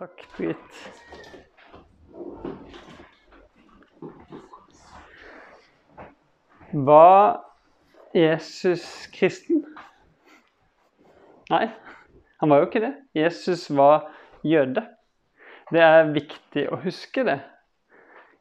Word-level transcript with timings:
Takk, 0.00 0.22
Britt. 0.36 0.56
Var 6.72 7.40
Jesus 8.14 9.06
kristen? 9.12 9.60
Nei, 11.52 11.66
han 12.40 12.48
var 12.48 12.62
jo 12.62 12.70
ikke 12.70 12.84
det. 12.86 12.94
Jesus 13.20 13.68
var 13.76 14.08
jøde. 14.40 14.86
Det 15.68 15.84
er 15.84 16.14
viktig 16.16 16.64
å 16.72 16.80
huske 16.80 17.28
det. 17.28 17.36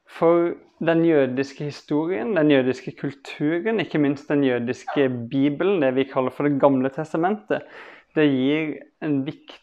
For 0.07 0.53
den 0.79 1.03
jødiske 1.11 1.67
historien, 1.73 2.37
den 2.39 2.55
jødiske 2.55 2.95
kulturen, 3.03 3.83
ikke 3.83 3.99
minst 3.99 4.31
den 4.31 4.47
jødiske 4.47 5.11
bibelen, 5.27 5.83
det 5.83 5.91
vi 5.99 6.07
kaller 6.07 6.31
for 6.31 6.47
Det 6.47 6.61
gamle 6.61 6.87
testamentet, 6.87 7.67
det 8.15 8.31
gir 8.31 8.77
en 9.03 9.25
viktig 9.27 9.58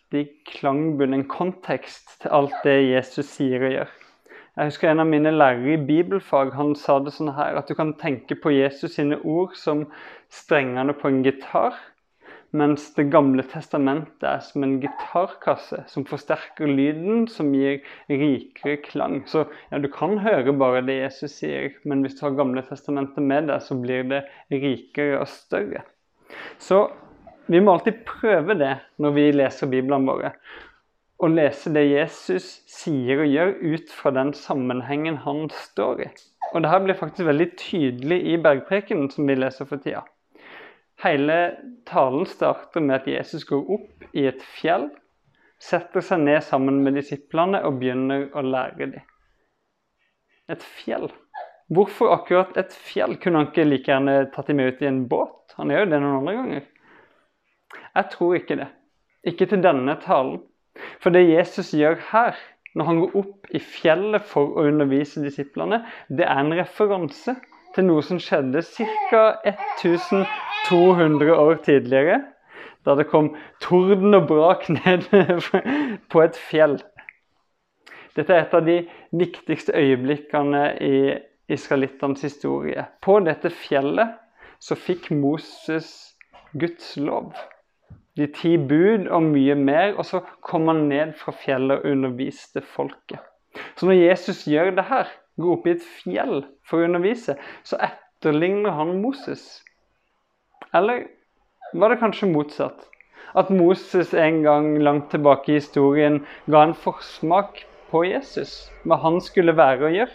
klangbunn, 0.48 1.14
en 1.14 1.28
kontekst 1.28 2.16
til 2.22 2.32
alt 2.34 2.54
det 2.64 2.78
Jesus 2.88 3.28
sier 3.36 3.68
og 3.68 3.74
gjør. 3.74 3.94
Jeg 4.56 4.70
husker 4.70 4.88
En 4.88 5.02
av 5.02 5.10
mine 5.10 5.30
lærere 5.34 5.74
i 5.74 5.82
bibelfag 5.88 6.54
han 6.56 6.72
sa 6.80 6.96
det 7.04 7.12
sånn 7.12 7.34
her, 7.36 7.58
at 7.60 7.68
du 7.68 7.74
kan 7.76 7.92
tenke 8.00 8.38
på 8.40 8.54
Jesus 8.54 8.94
sine 8.96 9.18
ord 9.20 9.52
som 9.60 9.84
strengene 10.32 10.94
på 10.96 11.10
en 11.10 11.20
gitar, 11.26 11.76
mens 12.56 12.86
Det 12.96 13.04
gamle 13.12 13.42
testamentet 13.44 14.24
er 14.24 14.40
som 14.40 14.64
en 14.64 14.78
gitarkasse 14.80 15.82
som 15.92 16.06
forsterker 16.08 16.70
lyden, 16.70 17.26
som 17.28 17.52
gir 17.52 17.82
rikere 18.08 18.78
klang. 18.80 19.18
Så 19.28 19.44
ja, 19.70 19.78
du 19.82 19.90
kan 19.92 20.16
høre 20.24 20.54
bare 20.56 20.80
det 20.86 21.02
Jesus 21.02 21.36
sier, 21.42 21.74
men 21.84 22.00
hvis 22.00 22.16
du 22.16 22.24
har 22.24 22.38
Gamle 22.38 22.64
testamentet 22.64 23.20
med 23.20 23.50
deg, 23.50 23.60
så 23.60 23.76
blir 23.76 24.08
det 24.08 24.22
rikere 24.48 25.20
og 25.20 25.28
større. 25.28 25.84
Så 26.56 26.86
vi 27.46 27.60
må 27.62 27.76
alltid 27.76 28.02
prøve 28.08 28.56
det 28.58 28.72
når 29.02 29.14
vi 29.16 29.26
leser 29.34 29.70
Bibelen 29.70 30.06
våre. 30.08 30.32
Å 31.16 31.28
lese 31.32 31.70
det 31.72 31.86
Jesus 31.86 32.48
sier 32.68 33.22
og 33.22 33.30
gjør 33.32 33.54
ut 33.62 33.92
fra 33.94 34.12
den 34.12 34.34
sammenhengen 34.36 35.22
han 35.24 35.46
står 35.54 36.02
i. 36.04 36.10
Og 36.52 36.62
det 36.62 36.70
her 36.70 36.82
blir 36.84 36.98
faktisk 36.98 37.28
veldig 37.28 37.48
tydelig 37.58 38.18
i 38.34 38.36
bergprekenen 38.42 39.08
som 39.12 39.28
vi 39.28 39.38
leser 39.38 39.68
for 39.68 39.80
tida. 39.82 40.04
Hele 41.02 41.38
talen 41.88 42.24
starter 42.28 42.84
med 42.84 43.00
at 43.00 43.08
Jesus 43.10 43.44
går 43.48 43.66
opp 43.78 44.06
i 44.16 44.26
et 44.28 44.40
fjell, 44.56 44.88
setter 45.60 46.04
seg 46.04 46.22
ned 46.24 46.42
sammen 46.44 46.82
med 46.84 46.96
disiplene 46.96 47.62
og 47.64 47.80
begynner 47.80 48.28
å 48.36 48.44
lære 48.44 48.90
dem. 48.94 49.04
Et 50.52 50.62
fjell. 50.62 51.08
Hvorfor 51.72 52.12
akkurat 52.14 52.56
et 52.60 52.72
fjell? 52.72 53.16
Kunne 53.18 53.40
han 53.40 53.50
ikke 53.50 53.66
like 53.66 53.90
gjerne 53.90 54.18
tatt 54.34 54.52
dem 54.52 54.60
med 54.60 54.74
ut 54.74 54.82
i 54.84 54.88
en 54.88 55.04
båt? 55.10 55.56
Han 55.58 55.72
gjør 55.72 55.84
jo 55.84 55.90
det 55.90 56.00
noen 56.02 56.18
andre 56.20 56.36
ganger. 56.36 56.66
Jeg 57.96 58.12
tror 58.12 58.34
ikke 58.36 58.58
det. 58.60 58.68
Ikke 59.24 59.48
til 59.48 59.62
denne 59.64 59.96
talen. 60.02 60.40
For 61.00 61.10
det 61.14 61.24
Jesus 61.30 61.72
gjør 61.74 61.96
her, 62.10 62.36
når 62.76 62.84
han 62.84 62.98
går 63.00 63.14
opp 63.22 63.46
i 63.56 63.60
fjellet 63.62 64.26
for 64.28 64.52
å 64.52 64.66
undervise 64.68 65.22
disiplene, 65.24 65.80
det 66.12 66.26
er 66.28 66.42
en 66.42 66.52
referanse 66.58 67.36
til 67.74 67.86
noe 67.88 68.04
som 68.04 68.20
skjedde 68.20 68.62
ca. 69.08 69.22
1200 69.48 71.32
år 71.32 71.62
tidligere. 71.64 72.20
Da 72.84 72.94
det 72.98 73.08
kom 73.10 73.32
torden 73.64 74.14
og 74.14 74.28
brak 74.28 74.68
ned 74.76 75.08
på 76.12 76.22
et 76.22 76.36
fjell. 76.36 76.78
Dette 78.16 78.32
er 78.32 78.44
et 78.44 78.54
av 78.56 78.64
de 78.64 78.78
viktigste 79.16 79.72
øyeblikkene 79.76 80.62
i 80.84 80.96
israelittenes 81.52 82.22
historie. 82.28 82.86
På 83.00 83.18
dette 83.24 83.50
fjellet 83.52 84.16
så 84.60 84.76
fikk 84.76 85.10
Moses 85.16 85.90
Guds 86.56 86.94
lov 87.00 87.34
de 88.16 88.26
ti 88.32 88.56
bud 88.56 89.08
og 89.12 89.30
mye 89.30 89.56
mer. 89.58 89.94
Og 89.96 90.06
så 90.08 90.22
kom 90.44 90.68
han 90.72 90.86
ned 90.90 91.14
fra 91.20 91.34
fjellet 91.36 91.80
og 91.80 91.92
underviste 91.92 92.62
folket. 92.74 93.20
Så 93.76 93.88
når 93.88 94.00
Jesus 94.00 94.44
gjør 94.48 94.74
det 94.76 94.88
her, 94.90 95.08
går 95.40 95.52
opp 95.56 95.66
i 95.68 95.76
et 95.76 95.86
fjell 96.00 96.42
for 96.66 96.80
å 96.80 96.88
undervise, 96.88 97.36
så 97.64 97.78
etterligner 97.84 98.76
han 98.76 98.96
Moses. 99.02 99.46
Eller 100.76 101.06
var 101.76 101.92
det 101.92 102.00
kanskje 102.00 102.30
motsatt? 102.32 102.86
At 103.36 103.50
Moses 103.52 104.14
en 104.16 104.42
gang 104.44 104.76
langt 104.80 105.10
tilbake 105.12 105.52
i 105.52 105.58
historien 105.58 106.22
ga 106.52 106.62
en 106.64 106.76
forsmak 106.76 107.64
på 107.90 108.04
Jesus, 108.08 108.70
hva 108.84 108.98
han 109.02 109.20
skulle 109.24 109.56
være 109.56 109.88
og 109.88 109.98
gjøre. 109.98 110.14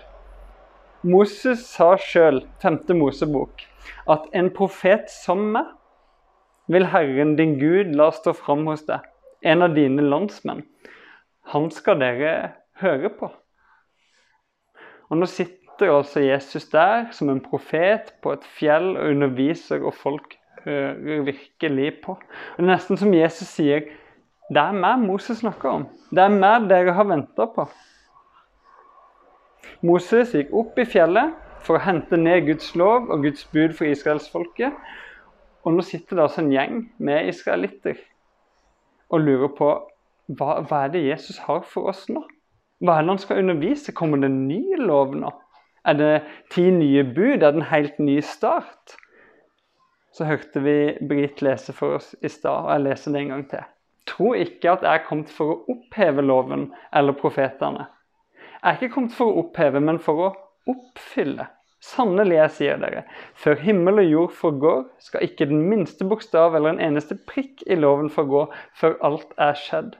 Moses 1.01 1.63
sa 1.65 1.95
sjøl, 1.97 2.43
5. 2.61 2.83
Mosebok, 2.97 3.63
at 4.09 4.27
en 4.37 4.51
profet 4.53 5.09
som 5.09 5.41
meg 5.53 5.69
vil 6.71 6.87
Herren 6.91 7.35
din 7.35 7.57
Gud 7.59 7.93
la 7.97 8.09
stå 8.15 8.33
fram 8.37 8.65
hos 8.69 8.85
deg, 8.87 9.03
en 9.43 9.65
av 9.65 9.75
dine 9.75 10.03
landsmenn. 10.05 10.63
Han 11.51 11.69
skal 11.73 11.99
dere 11.99 12.33
høre 12.81 13.11
på. 13.17 13.31
Og 15.11 15.19
Nå 15.19 15.27
sitter 15.27 15.91
altså 15.91 16.21
Jesus 16.23 16.69
der 16.71 17.09
som 17.11 17.29
en 17.29 17.41
profet 17.43 18.13
på 18.23 18.35
et 18.35 18.45
fjell 18.57 18.93
og 18.93 19.09
underviser, 19.09 19.83
og 19.83 19.97
folk 19.97 20.37
hører 20.63 21.25
virkelig 21.27 21.93
på. 22.05 22.15
Og 22.15 22.57
Det 22.57 22.67
er 22.67 22.71
nesten 22.71 22.99
som 23.01 23.13
Jesus 23.13 23.49
sier 23.49 23.89
det 24.51 24.59
er 24.59 24.75
meg 24.75 24.99
Moses 24.99 25.39
snakker 25.39 25.69
om. 25.69 25.83
Det 26.11 26.19
er 26.19 26.33
meg 26.33 26.67
dere 26.67 26.91
har 26.91 27.07
venta 27.07 27.45
på. 27.47 27.63
Moses 29.87 30.33
gikk 30.35 30.51
opp 30.53 30.79
i 30.81 30.85
fjellet 30.85 31.31
for 31.63 31.77
å 31.77 31.83
hente 31.85 32.19
ned 32.19 32.49
Guds 32.49 32.73
lov 32.75 33.07
og 33.07 33.23
Guds 33.23 33.45
bud 33.53 33.77
for 33.77 33.87
israelsfolket. 33.87 34.75
Og 35.63 35.75
nå 35.75 35.85
sitter 35.85 36.17
det 36.17 36.25
altså 36.25 36.41
en 36.41 36.53
gjeng 36.53 36.77
med 36.97 37.29
israelitter 37.29 37.99
og 39.11 39.25
lurer 39.25 39.51
på 39.57 39.69
hva, 40.31 40.61
hva, 40.63 40.85
er 40.85 40.93
det 40.93 41.03
Jesus 41.03 41.41
har 41.45 41.65
for 41.67 41.91
oss 41.91 42.05
nå? 42.09 42.23
Hva 42.81 42.97
er 42.97 43.05
det 43.05 43.13
han 43.13 43.21
skal 43.21 43.41
undervise? 43.43 43.93
Kommer 43.93 44.21
det 44.21 44.31
en 44.31 44.45
ny 44.47 44.77
lov 44.79 45.13
nå? 45.19 45.29
Er 45.85 45.97
det 45.97 46.11
ti 46.53 46.69
nye 46.73 47.03
bud? 47.03 47.41
Er 47.41 47.51
det 47.51 47.59
en 47.59 47.69
helt 47.73 47.99
ny 47.99 48.19
start? 48.25 48.95
Så 50.15 50.27
hørte 50.27 50.63
vi 50.63 50.75
Britt 51.07 51.41
lese 51.45 51.73
for 51.75 51.97
oss 51.99 52.11
i 52.21 52.29
stad, 52.31 52.65
og 52.65 52.71
jeg 52.73 52.85
leser 52.87 53.13
det 53.13 53.21
en 53.21 53.33
gang 53.33 53.45
til. 53.51 53.67
Tro 54.09 54.33
ikke 54.35 54.73
at 54.73 54.85
jeg 54.85 54.99
er 54.99 55.05
kommet 55.07 55.31
for 55.31 55.53
å 55.53 55.75
oppheve 55.75 56.23
loven 56.25 56.69
eller 56.95 57.17
profetene. 57.17 57.87
Jeg 58.61 58.69
er 58.69 58.77
ikke 58.77 58.93
kommet 58.95 59.15
for 59.17 59.31
å 59.31 59.43
oppheve, 59.45 59.81
men 59.83 59.99
for 60.01 60.25
å 60.25 60.31
oppfylle. 60.71 61.47
Sannelig, 61.81 62.35
jeg 62.37 62.53
sier 62.57 62.81
dere, 62.81 63.01
før 63.33 63.57
himmel 63.63 64.03
og 64.03 64.09
jord 64.09 64.33
forgår, 64.37 64.81
skal 65.01 65.23
ikke 65.25 65.47
den 65.49 65.63
minste 65.69 66.05
bokstav 66.05 66.53
eller 66.53 66.75
en 66.75 66.83
eneste 66.91 67.17
prikk 67.29 67.63
i 67.65 67.77
loven 67.79 68.11
forgå 68.13 68.43
før 68.77 68.99
alt 69.07 69.33
er 69.41 69.57
skjedd. 69.57 69.95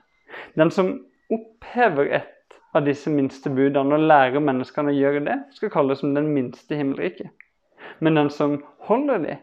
Den 0.54 0.70
som 0.70 0.92
opphever 1.32 2.12
et 2.20 2.58
av 2.72 2.86
disse 2.86 3.10
minste 3.10 3.50
budene 3.52 3.98
og 3.98 4.06
lærer 4.06 4.44
menneskene 4.44 4.92
å 4.92 4.96
gjøre 4.96 5.24
det, 5.26 5.38
skal 5.56 5.72
kalles 5.74 6.00
som 6.04 6.14
den 6.14 6.30
minste 6.36 6.78
himmelriket. 6.78 7.32
Men 7.98 8.16
den 8.20 8.30
som 8.30 8.60
holder 8.86 9.26
de, 9.26 9.36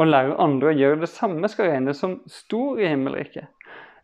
og 0.00 0.08
lærer 0.08 0.40
andre 0.42 0.72
å 0.72 0.78
gjøre 0.78 1.02
det 1.04 1.12
samme, 1.12 1.48
skal 1.52 1.68
regnes 1.70 2.00
som 2.00 2.16
stor 2.30 2.80
i 2.80 2.88
himmelriket. 2.88 3.52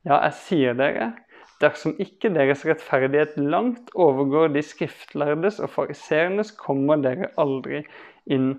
Ja, 0.07 0.21
jeg 0.29 0.37
sier 0.45 0.77
dere, 0.77 1.15
Dersom 1.61 1.97
ikke 2.01 2.31
deres 2.33 2.63
rettferdighet 2.65 3.35
langt 3.37 3.91
overgår 3.93 4.55
de 4.55 4.63
skriftlærdes 4.65 5.59
og 5.61 5.73
fariseernes, 5.75 6.55
kommer 6.57 7.03
dere 7.05 7.29
aldri 7.41 7.83
inn 8.31 8.55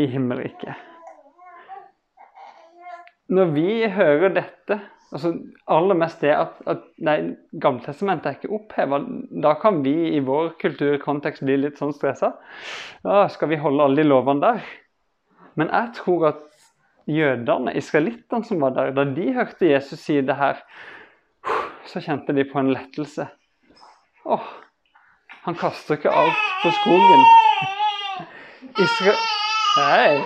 i 0.00 0.08
himmelriket. 0.10 0.74
Når 3.32 3.52
vi 3.54 3.68
hører 3.88 4.34
dette, 4.34 4.80
altså 5.12 5.30
aller 5.70 5.96
mest 5.96 6.24
det 6.24 6.32
at, 6.34 6.58
at 6.68 6.82
nei, 7.04 7.16
Gammeltestamentet 7.62 8.28
er 8.28 8.38
ikke 8.38 8.56
oppheva, 8.58 8.98
da 9.44 9.54
kan 9.60 9.80
vi 9.84 9.94
i 10.16 10.22
vår 10.24 10.56
kulturkontekst 10.60 11.44
bli 11.46 11.60
litt 11.62 11.78
sånn 11.80 11.94
stressa. 11.96 12.34
Ja, 13.06 13.28
skal 13.32 13.52
vi 13.52 13.60
holde 13.62 13.86
alle 13.86 14.02
de 14.02 14.08
lovene 14.08 14.42
der? 14.42 14.66
Men 15.60 15.70
jeg 15.70 15.94
tror 16.00 16.26
at 16.32 16.42
jødene, 17.08 17.76
israelittene 17.78 18.46
som 18.48 18.60
var 18.64 18.74
der, 18.76 18.92
da 18.96 19.06
de 19.06 19.30
hørte 19.36 19.70
Jesus 19.70 20.02
si 20.02 20.18
det 20.24 20.36
her, 20.38 20.60
så 21.86 22.02
kjente 22.02 22.34
de 22.36 22.44
på 22.48 22.58
en 22.60 22.72
lettelse. 22.72 23.26
Åh, 24.24 24.50
han 25.42 25.56
kaster 25.58 25.98
ikke 25.98 26.12
alt 26.14 26.44
på 26.62 26.70
skogen. 26.80 27.24
Isra 28.82 29.14
Hei! 29.72 30.20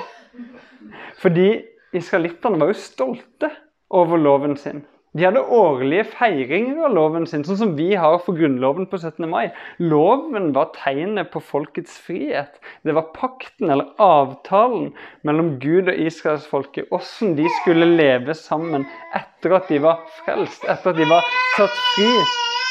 Fordi 1.23 1.49
israelittene 1.97 2.59
var 2.61 2.73
jo 2.73 2.79
stolte 2.81 3.51
over 3.95 4.21
loven 4.21 4.57
sin. 4.61 4.83
De 5.17 5.25
hadde 5.25 5.41
årlige 5.41 6.05
feiringer 6.13 6.83
av 6.85 6.93
loven 6.93 7.25
sin, 7.29 7.45
sånn 7.47 7.57
som 7.57 7.71
vi 7.79 7.95
har 7.97 8.19
for 8.21 8.37
Grunnloven 8.37 8.85
på 8.91 8.99
17. 8.99 9.25
mai. 9.31 9.47
Loven 9.81 10.51
var 10.53 10.75
tegnet 10.75 11.31
på 11.33 11.41
folkets 11.41 11.95
frihet. 12.05 12.59
Det 12.85 12.93
var 12.93 13.09
pakten, 13.17 13.71
eller 13.73 13.95
avtalen, 14.03 14.91
mellom 15.25 15.55
Gud 15.63 15.89
og 15.89 16.03
israelsfolket. 16.05 16.91
Hvordan 16.91 17.33
de 17.39 17.49
skulle 17.63 17.89
leve 17.95 18.37
sammen 18.37 18.85
etter 19.17 19.57
at 19.57 19.73
de 19.73 19.81
var 19.87 20.05
frelst, 20.19 20.69
etter 20.69 20.93
at 20.93 21.01
de 21.01 21.09
var 21.09 21.33
satt 21.57 21.81
fri 21.95 22.13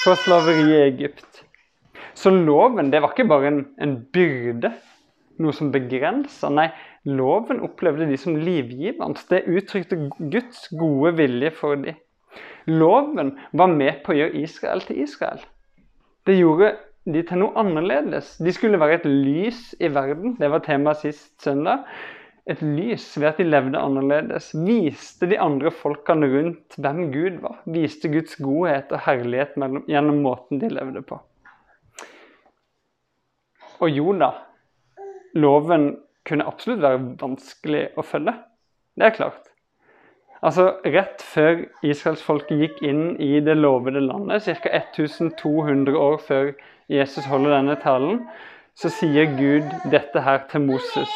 fra 0.04 0.16
slaveriet 0.28 0.76
i 0.76 0.80
Egypt. 0.92 1.44
Så 2.14 2.30
loven 2.30 2.94
det 2.94 3.02
var 3.02 3.16
ikke 3.16 3.30
bare 3.32 3.50
en, 3.50 3.62
en 3.82 3.98
byrde, 4.14 4.76
noe 5.42 5.56
som 5.56 5.74
begrensa. 5.74 6.54
Nei, 6.54 6.70
loven 7.10 7.66
opplevde 7.66 8.06
de 8.12 8.22
som 8.22 8.38
livgivende. 8.38 9.18
Det 9.34 9.48
uttrykte 9.50 10.12
Guds 10.22 10.68
gode 10.78 11.18
vilje 11.18 11.56
for 11.58 11.82
dem. 11.82 11.98
Loven 12.66 13.36
var 13.54 13.72
med 13.72 14.02
på 14.06 14.14
å 14.14 14.18
gjøre 14.20 14.42
Israel 14.42 14.84
til 14.88 15.04
Israel. 15.06 15.42
Det 16.26 16.38
gjorde 16.40 16.74
de 17.06 17.22
til 17.22 17.42
noe 17.42 17.54
annerledes. 17.62 18.36
De 18.42 18.54
skulle 18.54 18.80
være 18.82 19.00
et 19.00 19.10
lys 19.10 19.74
i 19.78 19.92
verden. 19.94 20.34
Det 20.40 20.50
var 20.50 20.64
temaet 20.66 21.04
sist 21.04 21.36
søndag. 21.44 21.86
Et 22.50 22.62
lys 22.62 23.06
ved 23.18 23.30
at 23.32 23.40
de 23.42 23.46
levde 23.46 23.82
annerledes. 23.82 24.52
Viste 24.66 25.30
de 25.30 25.38
andre 25.42 25.72
folkene 25.74 26.30
rundt 26.34 26.78
hvem 26.82 27.08
Gud 27.14 27.40
var. 27.46 27.62
Viste 27.70 28.10
Guds 28.14 28.38
godhet 28.42 28.94
og 28.94 29.06
herlighet 29.06 29.58
gjennom 29.90 30.22
måten 30.26 30.62
de 30.62 30.70
levde 30.74 31.06
på. 31.06 31.20
Og 33.84 33.90
jo 33.92 34.14
da, 34.18 34.32
loven 35.36 35.92
kunne 36.26 36.46
absolutt 36.48 36.82
være 36.86 37.02
vanskelig 37.22 37.90
å 38.00 38.06
følge. 38.06 38.34
Det 38.96 39.10
er 39.10 39.18
klart. 39.18 39.52
Altså, 40.46 40.76
Rett 40.86 41.24
før 41.26 41.64
israelsfolket 41.82 42.60
gikk 42.60 42.82
inn 42.86 43.16
i 43.22 43.40
det 43.42 43.56
lovede 43.58 44.04
landet, 44.04 44.46
ca. 44.46 44.70
1200 44.78 45.98
år 45.98 46.20
før 46.22 46.52
Jesus 46.92 47.26
holder 47.26 47.56
denne 47.56 47.78
talen, 47.82 48.20
så 48.78 48.92
sier 48.94 49.32
Gud 49.40 49.72
dette 49.90 50.22
her 50.22 50.44
til 50.52 50.68
Moses. 50.68 51.10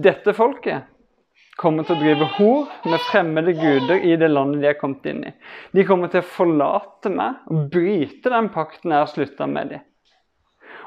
Dette 0.00 0.32
folket 0.32 0.86
kommer 1.60 1.84
til 1.84 1.98
å 1.98 2.00
drive 2.00 2.28
hor 2.38 2.70
med 2.88 3.02
fremmede 3.10 3.52
guder 3.58 4.06
i 4.08 4.14
det 4.16 4.30
landet 4.30 4.62
de 4.62 4.70
er 4.70 4.78
kommet 4.80 5.04
inn 5.10 5.20
i. 5.28 5.34
De 5.76 5.84
kommer 5.84 6.08
til 6.08 6.22
å 6.22 6.30
forlate 6.30 7.12
meg 7.12 7.50
og 7.52 7.66
bryte 7.74 8.32
den 8.32 8.48
pakten 8.54 8.94
jeg 8.94 9.02
har 9.02 9.10
slutta 9.10 9.50
med 9.50 9.74
dem. 9.74 9.84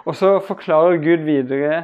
Og 0.10 0.18
så 0.18 0.34
forklarer 0.44 0.98
Gud 1.04 1.22
videre 1.28 1.84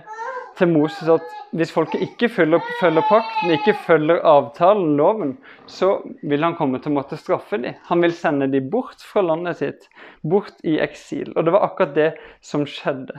til 0.59 0.69
Moses 0.71 1.09
at 1.11 1.25
hvis 1.55 1.71
folket 1.73 2.03
ikke 2.05 2.29
følger, 2.29 2.61
følger 2.81 3.05
pakten, 3.09 3.53
ikke 3.55 3.73
følger 3.87 4.21
avtalen, 4.27 4.93
loven, 4.99 5.33
så 5.65 5.95
vil 6.21 6.45
han 6.45 6.57
komme 6.59 6.81
til 6.81 6.91
å 6.91 6.99
måtte 6.99 7.17
straffe 7.19 7.57
dem. 7.63 7.79
Han 7.89 8.03
vil 8.05 8.13
sende 8.15 8.49
dem 8.51 8.69
bort 8.71 9.01
fra 9.05 9.23
landet 9.25 9.61
sitt, 9.63 9.89
bort 10.21 10.59
i 10.67 10.77
eksil. 10.83 11.31
Og 11.35 11.47
det 11.47 11.55
var 11.55 11.69
akkurat 11.69 11.95
det 11.97 12.09
som 12.45 12.67
skjedde. 12.69 13.17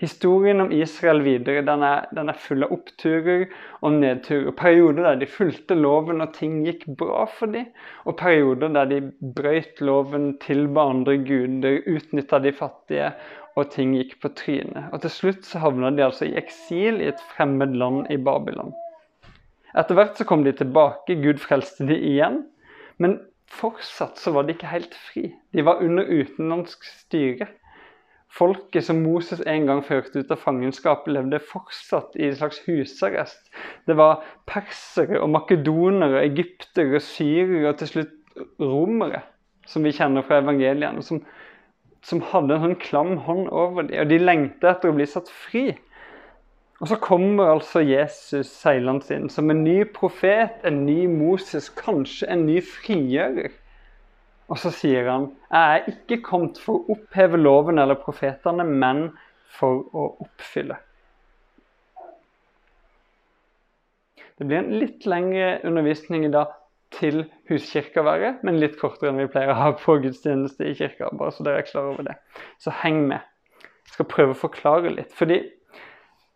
Historien 0.00 0.62
om 0.64 0.70
Israel 0.72 1.20
videre 1.20 1.60
den 1.66 1.82
er, 1.84 2.06
den 2.16 2.30
er 2.32 2.38
full 2.40 2.64
av 2.64 2.72
oppturer 2.72 3.42
og 3.84 3.98
nedturer. 3.98 4.54
Perioder 4.56 5.04
der 5.04 5.18
de 5.20 5.28
fulgte 5.28 5.76
loven 5.76 6.24
og 6.24 6.32
ting 6.38 6.62
gikk 6.64 6.86
bra 7.02 7.26
for 7.28 7.52
dem, 7.52 7.66
og 8.08 8.16
perioder 8.16 8.72
der 8.78 8.88
de 8.88 9.00
brøyt 9.36 9.82
loven, 9.84 10.32
tilba 10.40 10.86
andre 10.94 11.18
guder, 11.20 11.82
utnytta 11.84 12.40
de 12.40 12.54
fattige 12.56 13.12
og 13.58 13.68
ting 13.74 13.92
gikk 13.98 14.16
på 14.22 14.32
trynet. 14.40 14.88
Og 14.94 15.02
til 15.04 15.12
slutt 15.12 15.44
så 15.44 15.60
havna 15.66 15.92
de 15.92 16.06
altså 16.06 16.30
i 16.30 16.36
eksil 16.38 17.02
i 17.02 17.10
et 17.10 17.20
fremmed 17.34 17.76
land 17.76 18.06
i 18.08 18.16
Babylon. 18.16 18.72
Etter 19.76 19.98
hvert 19.98 20.16
så 20.16 20.24
kom 20.26 20.48
de 20.48 20.56
tilbake, 20.56 21.20
Gud 21.20 21.44
frelste 21.44 21.84
de 21.86 21.98
igjen. 21.98 22.46
Men 22.96 23.20
fortsatt 23.50 24.16
så 24.20 24.32
var 24.32 24.46
de 24.46 24.56
ikke 24.56 24.70
helt 24.70 24.96
fri. 24.96 25.28
De 25.52 25.64
var 25.66 25.84
under 25.84 26.08
utenlandsk 26.08 26.88
styre. 26.88 27.52
Folket 28.30 28.86
som 28.86 29.00
Moses 29.02 29.42
en 29.42 29.66
gang 29.66 29.80
førte 29.82 30.22
ut 30.22 30.30
av 30.30 30.38
fangenskap, 30.38 31.08
levde 31.10 31.40
fortsatt 31.42 32.14
i 32.14 32.28
en 32.28 32.36
slags 32.38 32.60
husarrest. 32.68 33.50
Det 33.90 33.96
var 33.98 34.22
persere 34.46 35.18
og 35.18 35.32
makedonere, 35.34 36.22
egyptere, 36.28 37.02
syrere 37.02 37.72
og 37.72 37.80
til 37.80 37.90
slutt 37.90 38.16
romere, 38.62 39.24
som 39.66 39.84
vi 39.84 39.92
kjenner 39.96 40.22
fra 40.26 40.38
evangeliene, 40.44 41.02
som, 41.02 41.24
som 42.06 42.22
hadde 42.30 42.54
en 42.54 42.68
sånn 42.68 42.80
klam 42.80 43.16
hånd 43.26 43.50
over 43.50 43.88
dem, 43.88 43.98
og 44.04 44.12
de 44.12 44.20
lengta 44.22 44.76
etter 44.76 44.92
å 44.92 44.98
bli 44.98 45.08
satt 45.10 45.30
fri. 45.30 45.66
Og 46.80 46.88
så 46.88 46.96
kommer 47.02 47.50
altså 47.50 47.82
Jesus 47.84 48.48
seilende 48.62 49.10
inn 49.12 49.26
som 49.28 49.50
en 49.52 49.64
ny 49.66 49.82
profet, 49.96 50.62
en 50.64 50.84
ny 50.86 51.02
Moses, 51.12 51.68
kanskje 51.76 52.30
en 52.32 52.46
ny 52.46 52.60
frigjører. 52.64 53.50
Og 54.50 54.58
så 54.58 54.72
sier 54.74 55.06
han 55.06 55.28
jeg 55.50 55.80
er 55.80 55.90
ikke 55.92 56.22
kommet 56.26 56.58
for 56.58 56.80
å 56.80 56.96
oppheve 56.96 57.38
loven 57.38 57.78
eller 57.78 57.98
profetene, 58.00 58.66
men 58.66 59.08
for 59.50 59.84
å 59.94 60.06
oppfylle. 60.24 60.78
Det 64.40 64.46
blir 64.48 64.62
en 64.62 64.78
litt 64.80 65.04
lengre 65.10 65.58
undervisning 65.68 66.24
i 66.24 66.32
dag 66.32 66.54
til 66.96 67.22
huskirka 67.50 68.02
være, 68.02 68.38
men 68.46 68.58
litt 68.58 68.78
kortere 68.80 69.12
enn 69.12 69.20
vi 69.20 69.28
pleier 69.30 69.52
å 69.52 69.58
ha 69.58 69.72
på 69.78 69.98
gudstjeneste 70.02 70.66
i 70.66 70.74
kirka. 70.78 71.10
bare 71.12 71.34
så 71.34 71.44
dere 71.46 71.60
er 71.60 71.68
klar 71.68 71.90
over 71.92 72.06
det. 72.08 72.16
Så 72.58 72.72
heng 72.82 73.04
med. 73.10 73.20
Jeg 73.60 73.98
skal 73.98 74.08
prøve 74.10 74.34
å 74.34 74.40
forklare 74.40 74.94
litt. 74.94 75.12
fordi 75.12 75.42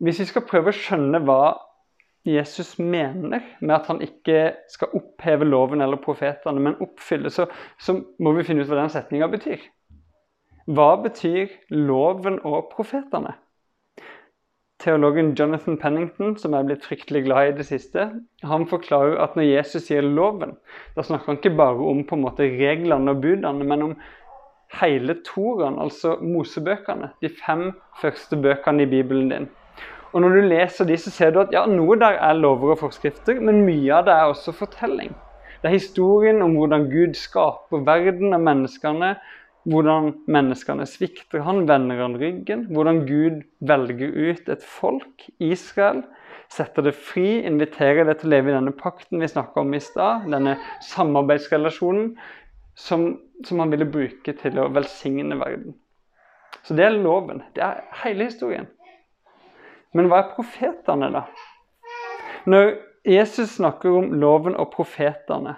hvis 0.04 0.20
vi 0.20 0.26
skal 0.28 0.44
prøve 0.46 0.70
å 0.70 0.76
skjønne 0.76 1.22
hva 1.24 1.56
Jesus 2.24 2.78
mener 2.78 3.42
med 3.60 3.74
at 3.74 3.88
han 3.90 4.00
ikke 4.02 4.54
skal 4.72 4.94
oppheve 4.96 5.44
loven 5.44 5.84
eller 5.84 6.00
profetene, 6.00 6.60
men 6.60 6.78
oppfylle, 6.80 7.30
så, 7.30 7.46
så 7.80 7.98
må 8.18 8.32
vi 8.32 8.46
finne 8.48 8.64
ut 8.64 8.70
hva 8.70 8.80
den 8.80 8.92
setninga 8.92 9.28
betyr. 9.32 9.64
Hva 10.64 10.94
betyr 11.04 11.52
loven 11.68 12.38
og 12.48 12.70
profetene? 12.72 13.34
Teologen 14.80 15.34
Jonathan 15.36 15.76
Pennington, 15.80 16.34
som 16.40 16.56
er 16.56 16.64
blitt 16.66 16.84
fryktelig 16.84 17.22
glad 17.26 17.50
i 17.50 17.56
det 17.60 17.66
siste, 17.68 18.08
han 18.44 18.66
forklarer 18.68 19.20
at 19.22 19.36
når 19.36 19.46
Jesus 19.46 19.86
sier 19.86 20.04
loven, 20.04 20.56
da 20.96 21.04
snakker 21.04 21.30
han 21.30 21.40
ikke 21.40 21.56
bare 21.56 21.88
om 21.92 22.02
på 22.08 22.16
en 22.16 22.24
måte 22.24 22.48
reglene 22.48 23.14
og 23.14 23.20
budene, 23.22 23.68
men 23.68 23.84
om 23.90 23.94
hele 24.80 25.18
Toraen, 25.28 25.78
altså 25.78 26.16
Mosebøkene. 26.20 27.12
De 27.22 27.28
fem 27.28 27.68
første 28.00 28.36
bøkene 28.40 28.84
i 28.84 28.90
Bibelen 28.90 29.30
din. 29.30 29.48
Og 30.14 30.22
når 30.22 30.36
du 30.36 30.44
leser 30.46 30.86
de, 30.86 30.96
så 31.00 31.10
ser 31.10 31.32
du 31.34 31.40
at 31.42 31.52
ja, 31.54 31.64
noe 31.66 31.96
der 31.98 32.20
er 32.22 32.36
lover 32.38 32.76
og 32.76 32.84
forskrifter, 32.84 33.40
men 33.42 33.64
mye 33.66 33.90
av 33.96 34.04
det 34.06 34.14
er 34.14 34.30
også 34.30 34.54
fortelling. 34.54 35.10
Det 35.58 35.70
er 35.70 35.74
historien 35.74 36.42
om 36.44 36.54
hvordan 36.54 36.86
Gud 36.92 37.16
skaper 37.18 37.82
verden 37.86 38.36
og 38.36 38.44
menneskene, 38.46 39.14
hvordan 39.66 40.12
menneskene 40.30 40.86
svikter 40.86 41.42
han, 41.42 41.64
vender 41.66 42.02
han 42.04 42.18
ryggen, 42.20 42.66
hvordan 42.70 43.00
Gud 43.08 43.40
velger 43.64 44.12
ut 44.12 44.52
et 44.52 44.62
folk, 44.62 45.26
Israel, 45.42 46.04
setter 46.52 46.84
det 46.86 46.94
fri, 46.94 47.40
inviterer 47.48 48.06
det 48.06 48.18
til 48.20 48.28
å 48.28 48.34
leve 48.36 48.52
i 48.52 48.54
denne 48.54 48.74
pakten 48.76 49.18
vi 49.18 49.30
snakka 49.32 49.64
om 49.64 49.74
i 49.74 49.82
stad, 49.82 50.28
denne 50.30 50.58
samarbeidsrelasjonen 50.92 52.12
som, 52.78 53.08
som 53.42 53.64
han 53.64 53.72
ville 53.72 53.88
bruke 53.88 54.36
til 54.38 54.60
å 54.60 54.68
velsigne 54.76 55.40
verden. 55.40 55.74
Så 56.64 56.76
det 56.76 56.86
er 56.86 56.96
loven. 57.00 57.42
Det 57.56 57.64
er 57.64 57.82
hele 58.04 58.28
historien. 58.28 58.68
Men 59.94 60.10
hva 60.10 60.22
er 60.22 60.32
profetene, 60.34 61.10
da? 61.14 61.24
Når 62.50 62.74
Jesus 63.08 63.56
snakker 63.58 63.94
om 63.94 64.12
loven 64.20 64.56
og 64.58 64.72
profetene, 64.74 65.56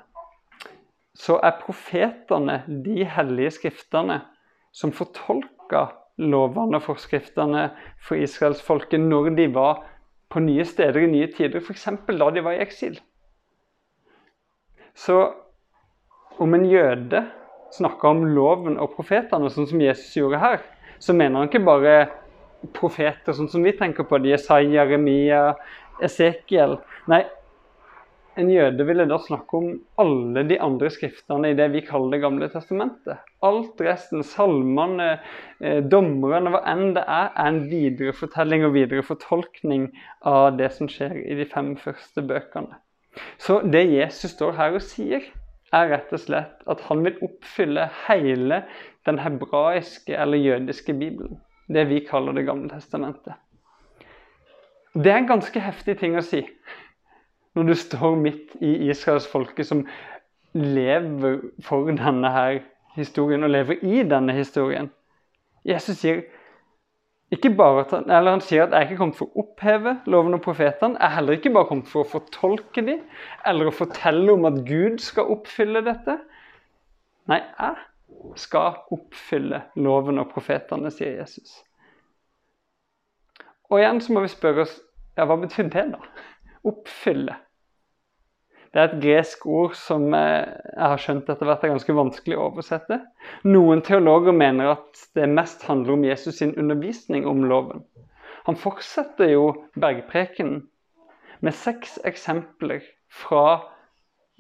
så 1.17 1.39
er 1.43 1.61
profetene 1.63 2.61
de 2.85 3.07
hellige 3.09 3.55
skriftene 3.57 4.21
som 4.77 4.93
fortolka 4.93 5.87
lovene 6.21 6.77
og 6.77 6.85
forskriftene 6.85 7.71
for 8.05 8.21
israelsfolket 8.21 9.01
når 9.01 9.31
de 9.39 9.49
var 9.55 9.85
på 10.33 10.43
nye 10.43 10.65
steder 10.69 11.07
i 11.07 11.11
nye 11.11 11.31
tider, 11.33 11.63
f.eks. 11.63 11.89
da 12.09 12.31
de 12.35 12.45
var 12.45 12.57
i 12.57 12.63
eksil. 12.65 12.99
Så 14.97 15.17
om 16.43 16.55
en 16.55 16.65
jøde 16.69 17.23
snakker 17.73 18.09
om 18.09 18.25
loven 18.37 18.79
og 18.81 18.93
profetene, 18.97 19.49
sånn 19.53 19.69
som 19.69 19.81
Jesus 19.81 20.17
gjorde 20.17 20.41
her, 20.41 20.63
så 20.99 21.15
mener 21.17 21.41
han 21.41 21.51
ikke 21.51 21.65
bare 21.65 21.97
profeter, 22.77 23.35
sånn 23.37 23.51
som 23.53 23.65
vi 23.67 23.75
tenker 23.77 24.07
på 24.09 24.19
det, 24.23 24.35
Jesaja, 24.35 24.69
Jeremia, 24.81 25.43
Esekiel. 26.03 26.79
Nei, 27.11 27.23
en 28.37 28.51
jøde 28.53 28.85
ville 28.85 29.07
da 29.09 29.17
snakke 29.23 29.57
om 29.57 29.69
alle 30.03 30.43
de 30.45 30.59
andre 30.61 30.91
skriftene 30.93 31.53
i 31.53 31.57
det 31.57 31.71
vi 31.73 31.81
kaller 31.87 32.17
Det 32.17 32.21
gamle 32.21 32.49
testamentet. 32.53 33.23
Alt 33.47 33.81
resten, 33.81 34.25
salmene, 34.27 35.21
eh, 35.61 35.81
dommerne, 35.81 36.53
hva 36.53 36.61
enn 36.69 36.93
det 36.99 37.05
er, 37.07 37.31
er 37.33 37.49
en 37.49 37.63
viderefortelling 37.71 38.67
og 38.67 38.75
viderefortolkning 38.77 39.89
av 40.21 40.59
det 40.59 40.69
som 40.77 40.91
skjer 40.91 41.17
i 41.25 41.39
de 41.39 41.49
fem 41.49 41.73
første 41.81 42.21
bøkene. 42.21 42.77
Så 43.41 43.63
det 43.65 43.87
Jesus 43.89 44.37
står 44.37 44.53
her 44.61 44.77
og 44.77 44.85
sier, 44.85 45.25
er 45.73 45.89
rett 45.91 46.13
og 46.13 46.21
slett 46.21 46.61
at 46.69 46.85
han 46.91 47.03
vil 47.05 47.17
oppfylle 47.25 47.89
hele 48.05 48.63
den 49.09 49.19
hebraiske 49.25 50.13
eller 50.15 50.39
jødiske 50.39 50.93
bibelen 50.93 51.41
det 51.69 51.89
vi 51.89 52.01
kaller 52.07 52.33
Det 52.33 52.47
gamle 52.47 52.69
testamentet. 52.69 53.35
Det 54.95 55.13
er 55.13 55.19
en 55.19 55.29
ganske 55.29 55.61
heftig 55.61 55.99
ting 56.01 56.17
å 56.17 56.25
si 56.25 56.47
når 57.57 57.71
du 57.71 57.75
står 57.75 58.17
midt 58.21 58.57
i 58.61 58.89
Israels 58.91 59.27
folke 59.29 59.65
som 59.65 59.87
lever 60.57 61.39
for 61.65 61.89
denne 61.89 62.31
her 62.33 62.59
historien 62.97 63.45
og 63.45 63.53
lever 63.53 63.81
i 63.85 64.03
denne 64.09 64.33
historien. 64.37 64.91
Jesus 65.65 65.99
sier 66.01 66.23
ikke 67.33 67.51
bare 67.59 67.83
at 67.83 67.91
han, 67.91 68.05
eller 68.11 68.37
han 68.37 68.45
sier 68.45 68.63
at 68.63 68.73
'jeg 68.73 68.93
er 68.93 68.97
kommet 68.97 69.17
for 69.17 69.27
å 69.27 69.43
oppheve 69.43 69.97
loven 70.07 70.35
og 70.35 70.43
profetene'. 70.43 70.97
Jeg 71.01 71.07
er 71.07 71.15
heller 71.17 71.33
ikke 71.33 71.53
bare 71.53 71.69
kommet 71.69 71.89
for 71.89 72.05
å 72.05 72.11
fortolke 72.11 72.87
dem, 72.87 73.01
eller 73.47 73.67
å 73.67 73.75
fortelle 73.75 74.33
om 74.33 74.45
at 74.45 74.65
Gud 74.67 74.99
skal 74.99 75.25
oppfylle 75.25 75.85
dette. 75.85 76.21
Nei, 77.27 77.41
jeg 77.59 77.75
skal 78.39 78.83
oppfylle 78.95 79.63
loven 79.81 80.21
og 80.23 80.31
profetene, 80.33 80.93
sier 80.95 81.19
Jesus. 81.21 81.61
Og 83.71 83.81
igjen 83.81 84.01
så 84.03 84.15
må 84.15 84.23
vi 84.23 84.31
spørre 84.31 84.67
oss 84.67 84.77
ja, 85.17 85.25
hva 85.25 85.39
betyr 85.41 85.71
det, 85.73 85.87
da? 85.95 86.01
Oppfylle. 86.69 87.39
Det 88.75 88.83
er 88.83 88.91
et 88.91 89.01
gresk 89.01 89.47
ord 89.49 89.77
som 89.79 90.11
eh, 90.13 90.45
jeg 90.45 90.91
har 90.93 91.01
skjønt 91.01 91.31
etter 91.33 91.49
hvert 91.49 91.63
er 91.65 91.73
ganske 91.73 91.95
vanskelig 91.97 92.37
å 92.37 92.49
oversette. 92.51 92.99
Noen 93.49 93.81
teologer 93.87 94.37
mener 94.37 94.75
at 94.75 95.07
det 95.17 95.31
mest 95.33 95.65
handler 95.65 95.97
om 95.97 96.05
Jesus 96.05 96.43
sin 96.43 96.53
undervisning 96.61 97.25
om 97.31 97.47
loven. 97.49 97.87
Han 98.45 98.59
fortsetter 98.61 99.33
jo 99.33 99.47
bergprekenen 99.81 100.67
med 101.41 101.57
seks 101.57 101.97
eksempler 102.05 102.85
fra 103.09 103.47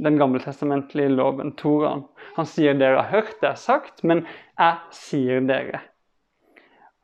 den 0.02 0.18
gammeltestamentlige 0.20 1.14
loven, 1.14 1.54
Toraen. 1.56 2.04
Han 2.36 2.48
sier 2.48 2.76
dere 2.76 3.02
har 3.02 3.12
hørt 3.12 3.36
det 3.40 3.52
er 3.54 3.60
sagt, 3.60 4.04
men 4.04 4.26
jeg 4.58 4.98
sier 5.04 5.44
dere 5.48 5.84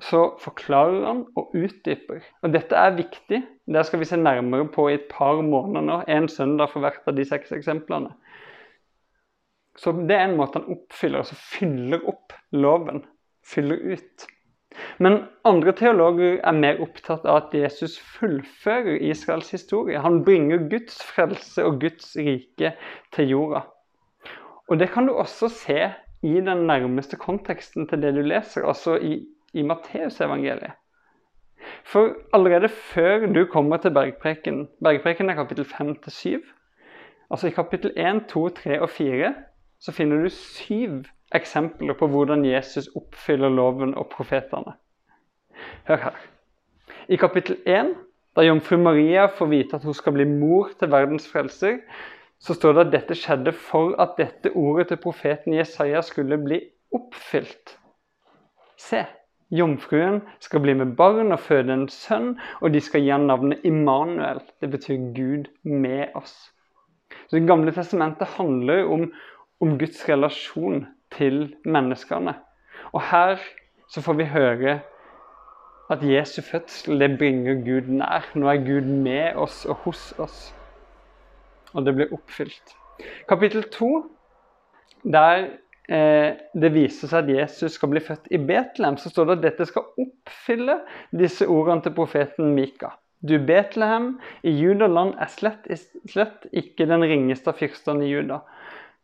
så 0.02 0.22
forklarer 0.42 1.04
han 1.06 1.22
og 1.38 1.54
utdyper. 1.56 2.22
Og 2.42 2.54
dette 2.54 2.78
er 2.78 2.96
viktig. 2.96 3.40
Det 3.70 3.84
skal 3.86 4.02
vi 4.02 4.08
se 4.08 4.18
nærmere 4.18 4.66
på 4.74 4.88
i 4.90 4.96
et 4.96 5.08
par 5.10 5.40
måneder 5.44 5.86
nå. 5.86 5.98
En 6.10 6.28
søndag 6.30 6.72
for 6.72 6.82
hvert 6.82 7.06
av 7.06 7.16
de 7.16 7.26
seks 7.28 7.54
eksemplene. 7.54 8.10
Så 9.78 9.94
det 9.96 10.16
er 10.16 10.26
en 10.26 10.36
måte 10.36 10.60
han 10.60 10.74
oppfyller, 10.74 11.22
altså 11.22 11.38
fyller 11.38 12.02
opp 12.10 12.34
loven. 12.52 13.04
Fyller 13.46 13.94
ut. 13.94 14.26
Men 14.98 15.24
andre 15.48 15.72
teologer 15.76 16.38
er 16.40 16.56
mer 16.56 16.80
opptatt 16.84 17.26
av 17.26 17.42
at 17.42 17.56
Jesus 17.56 17.98
fullfører 18.16 19.02
Israels 19.10 19.50
historie. 19.50 20.00
Han 20.00 20.22
bringer 20.24 20.68
Guds 20.70 21.00
frelse 21.04 21.64
og 21.64 21.80
Guds 21.80 22.16
rike 22.16 22.74
til 23.12 23.34
jorda. 23.34 23.66
Og 24.70 24.78
det 24.80 24.92
kan 24.94 25.06
du 25.06 25.14
også 25.18 25.50
se 25.52 25.92
i 26.22 26.34
den 26.40 26.66
nærmeste 26.66 27.18
konteksten 27.18 27.88
til 27.90 28.02
det 28.02 28.14
du 28.14 28.22
leser, 28.22 28.64
altså 28.64 28.96
i 28.96 29.20
i 29.52 29.62
Matteusevangeliet. 29.62 30.72
For 31.84 32.14
allerede 32.32 32.68
før 32.68 33.26
du 33.26 33.44
kommer 33.46 33.76
til 33.76 33.90
bergpreken 33.90 34.68
Bergpreken 34.84 35.30
er 35.30 35.34
kapittel 35.34 35.64
5-7. 35.64 36.40
Altså 37.30 37.46
i 37.46 37.50
kapittel 37.50 37.92
1, 37.96 38.24
2, 38.28 38.48
3 38.48 38.80
og 38.80 38.90
4 38.90 39.34
så 39.80 39.92
finner 39.92 40.22
du 40.22 40.28
syv 40.28 41.04
eksempler 41.34 41.96
på 41.98 42.08
hvordan 42.12 42.44
Jesus 42.46 42.88
oppfyller 42.98 43.52
loven 43.52 43.94
og 43.98 44.08
profetene. 44.12 44.74
Hør 45.88 46.00
her. 46.06 46.16
I 47.08 47.16
kapittel 47.16 47.56
1, 47.66 47.94
da 48.36 48.44
jomfru 48.46 48.78
Maria 48.78 49.26
får 49.26 49.50
vite 49.50 49.76
at 49.76 49.84
hun 49.84 49.94
skal 49.94 50.16
bli 50.16 50.26
mor 50.28 50.70
til 50.78 50.90
verdens 50.92 51.28
frelser, 51.28 51.80
så 52.42 52.54
står 52.54 52.72
det 52.72 52.84
at 52.86 52.92
dette 52.92 53.16
skjedde 53.18 53.52
for 53.54 53.94
at 54.02 54.16
dette 54.18 54.50
ordet 54.58 54.88
til 54.90 55.00
profeten 55.02 55.54
Jesaja 55.54 56.02
skulle 56.02 56.38
bli 56.42 56.58
oppfylt. 56.92 57.76
Se, 58.78 59.04
Jomfruen 59.52 60.22
skal 60.40 60.62
bli 60.64 60.72
med 60.74 60.94
barn 60.96 61.34
og 61.34 61.42
føde 61.44 61.74
en 61.74 61.88
sønn, 61.92 62.32
og 62.64 62.72
de 62.72 62.80
skal 62.80 63.04
gi 63.04 63.12
ham 63.12 63.26
navnet 63.28 63.66
Immanuel. 63.68 64.40
Det 64.64 64.70
betyr 64.72 65.12
Gud 65.16 65.50
med 65.62 66.16
oss. 66.16 66.34
Så 67.28 67.36
Det 67.36 67.46
gamle 67.46 67.72
testamentet 67.72 68.28
handler 68.38 68.88
om, 68.88 69.10
om 69.60 69.78
Guds 69.78 70.08
relasjon 70.08 70.86
til 71.16 71.54
menneskene. 71.64 72.34
Og 72.92 73.02
her 73.10 73.42
så 73.92 74.02
får 74.04 74.18
vi 74.18 74.30
høre 74.32 74.80
at 75.92 76.02
Jesu 76.02 76.40
fødsel 76.42 77.00
det 77.00 77.18
bringer 77.18 77.60
Gud 77.64 77.90
nær. 77.92 78.28
Nå 78.34 78.48
er 78.48 78.64
Gud 78.64 78.88
med 78.88 79.36
oss 79.36 79.64
og 79.66 79.82
hos 79.84 80.12
oss. 80.18 80.54
Og 81.72 81.84
det 81.86 81.94
blir 81.96 82.12
oppfylt. 82.12 82.76
Kapittel 83.28 83.64
2, 83.72 83.90
der 85.12 85.46
eh, 85.88 86.32
det 86.54 86.72
viser 86.74 87.10
seg 87.10 87.24
at 87.24 87.34
Jesus 87.36 87.76
skal 87.76 87.92
bli 87.92 88.02
født 88.04 88.28
i 88.30 88.40
Betlehem, 88.40 88.96
så 88.96 89.10
står 89.10 89.30
det 89.30 89.38
at 89.38 89.46
dette 89.48 89.68
skal 89.68 89.88
oppfylle 90.04 90.78
disse 91.16 91.48
ordene 91.48 91.84
til 91.84 91.96
profeten 91.96 92.52
Mika. 92.56 92.94
Du 93.22 93.36
Betlehem, 93.46 94.16
i 94.42 94.50
Judaland 94.50 95.14
er 95.20 95.30
slett, 95.30 95.68
slett 96.10 96.48
ikke 96.52 96.88
den 96.90 97.04
ringeste 97.06 97.52
av 97.52 97.60
fyrstene 97.60 98.06
i 98.06 98.10
Juda. 98.10 98.40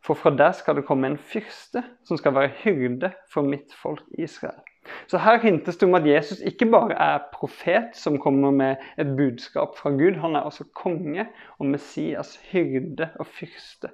For 0.05 0.15
fra 0.15 0.31
der 0.31 0.51
skal 0.55 0.79
det 0.79 0.85
komme 0.87 1.07
en 1.07 1.17
fyrste 1.17 1.83
som 2.07 2.17
skal 2.17 2.35
være 2.35 2.53
hyrde 2.63 3.11
for 3.33 3.45
mitt 3.45 3.73
folk 3.75 4.03
Israel. 4.17 4.61
Så 5.07 5.19
her 5.21 5.39
hintes 5.43 5.77
det 5.77 5.87
om 5.89 5.97
at 5.99 6.07
Jesus 6.07 6.39
ikke 6.39 6.65
bare 6.71 6.95
er 6.95 7.25
profet 7.33 7.91
som 7.93 8.17
kommer 8.21 8.51
med 8.51 8.75
et 8.97 9.11
budskap 9.17 9.77
fra 9.77 9.89
Gud, 9.89 10.17
han 10.21 10.35
er 10.35 10.47
også 10.47 10.63
konge 10.75 11.27
og 11.59 11.65
Messias, 11.65 12.39
hyrde 12.51 13.09
og 13.19 13.27
fyrste. 13.27 13.91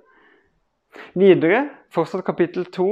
Videre, 1.16 1.66
fortsatt 1.92 2.24
kapittel 2.28 2.66
2, 2.72 2.86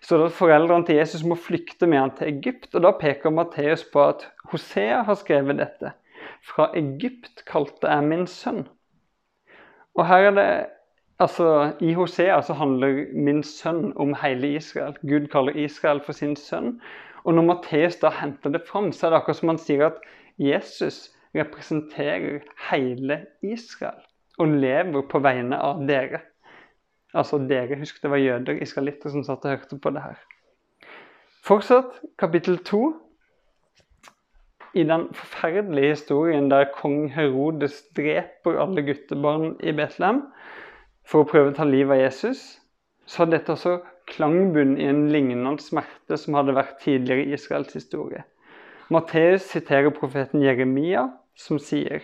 står 0.00 0.22
det 0.22 0.28
at 0.30 0.36
foreldrene 0.38 0.86
til 0.88 0.96
Jesus 0.96 1.24
må 1.28 1.36
flykte 1.36 1.88
med 1.90 2.00
han 2.00 2.12
til 2.16 2.30
Egypt. 2.32 2.74
og 2.74 2.84
Da 2.86 2.92
peker 2.96 3.34
Matteus 3.34 3.84
på 3.92 4.04
at 4.06 4.24
Hosea 4.52 5.02
har 5.04 5.18
skrevet 5.20 5.60
dette. 5.60 5.92
Fra 6.44 6.70
Egypt 6.76 7.44
kalte 7.48 7.88
jeg 7.88 8.06
min 8.08 8.26
sønn. 8.30 8.64
Og 9.96 10.06
her 10.08 10.30
er 10.30 10.36
det, 10.36 10.50
altså 11.20 11.72
I 11.80 11.92
Hosea 11.94 12.40
så 12.42 12.56
handler 12.56 13.04
min 13.14 13.42
sønn 13.42 13.92
om 13.96 14.14
hele 14.22 14.54
Israel. 14.56 14.96
Gud 15.02 15.28
kaller 15.32 15.56
Israel 15.56 16.00
for 16.04 16.16
sin 16.16 16.36
sønn. 16.36 16.78
Og 17.24 17.34
når 17.36 17.48
Matteus 17.48 17.98
da 18.00 18.10
henter 18.20 18.50
det 18.50 18.62
fram, 18.68 18.92
så 18.92 19.06
er 19.06 19.10
det 19.10 19.20
akkurat 19.20 19.40
som 19.40 19.52
han 19.52 19.60
sier 19.60 19.86
at 19.90 20.00
Jesus 20.40 21.10
representerer 21.36 22.40
hele 22.70 23.20
Israel 23.42 24.00
og 24.40 24.56
lever 24.62 25.04
på 25.10 25.20
vegne 25.20 25.58
av 25.60 25.82
dere. 25.88 26.22
Altså 27.14 27.40
dere, 27.50 27.76
husk 27.78 28.00
det 28.02 28.10
var 28.10 28.22
jøder, 28.22 28.62
israelitter, 28.62 29.12
som 29.12 29.24
satt 29.26 29.44
og 29.44 29.58
hørte 29.58 29.78
på 29.82 29.92
det 29.92 30.02
her. 30.04 30.18
Fortsatt 31.44 32.00
kapittel 32.18 32.58
to. 32.64 32.94
I 34.74 34.84
den 34.86 35.08
forferdelige 35.12 35.96
historien 35.96 36.50
der 36.50 36.68
kong 36.76 37.08
Herodes 37.10 37.82
dreper 37.96 38.60
alle 38.62 38.84
guttebarn 38.86 39.56
i 39.60 39.74
Betlehem 39.74 40.22
for 41.06 41.22
å 41.22 41.28
prøve 41.30 41.52
å 41.52 41.56
ta 41.56 41.66
livet 41.68 41.96
av 41.96 42.02
Jesus, 42.04 42.42
så 43.06 43.24
hadde 43.24 43.38
dette 43.38 43.54
også 43.56 43.78
klangbunn 44.10 44.76
i 44.78 44.88
en 44.90 45.06
lignende 45.12 45.62
smerte 45.62 46.18
som 46.18 46.36
hadde 46.38 46.56
vært 46.56 46.78
tidligere 46.82 47.26
i 47.26 47.34
Israels 47.36 47.74
historie. 47.76 48.24
Matteus 48.90 49.46
siterer 49.52 49.92
profeten 49.94 50.42
Jeremia, 50.42 51.08
som 51.38 51.60
sier 51.62 52.02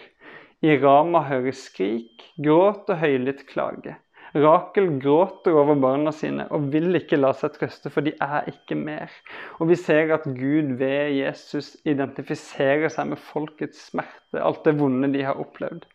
I 0.63 0.77
Rama 0.83 1.25
høres 1.27 1.65
skrik, 1.69 2.29
gråt 2.43 2.91
og 2.93 3.01
høylytt 3.03 3.47
klage. 3.51 3.97
Rakel 4.37 4.91
gråter 5.01 5.55
over 5.57 5.79
barna 5.81 6.13
sine 6.13 6.45
og 6.53 6.69
vil 6.73 6.99
ikke 6.99 7.19
la 7.19 7.31
seg 7.37 7.55
trøste, 7.57 7.91
for 7.93 8.05
de 8.05 8.13
er 8.23 8.49
ikke 8.51 8.77
mer. 8.79 9.13
Og 9.61 9.71
vi 9.71 9.79
ser 9.81 10.13
at 10.15 10.27
Gud 10.27 10.75
ved 10.81 11.15
Jesus 11.17 11.75
identifiserer 11.89 12.91
seg 12.93 13.13
med 13.13 13.23
folkets 13.23 13.87
smerte, 13.91 14.43
alt 14.43 14.67
det 14.67 14.77
vonde 14.81 15.13
de 15.15 15.25
har 15.25 15.41
opplevd. 15.41 15.87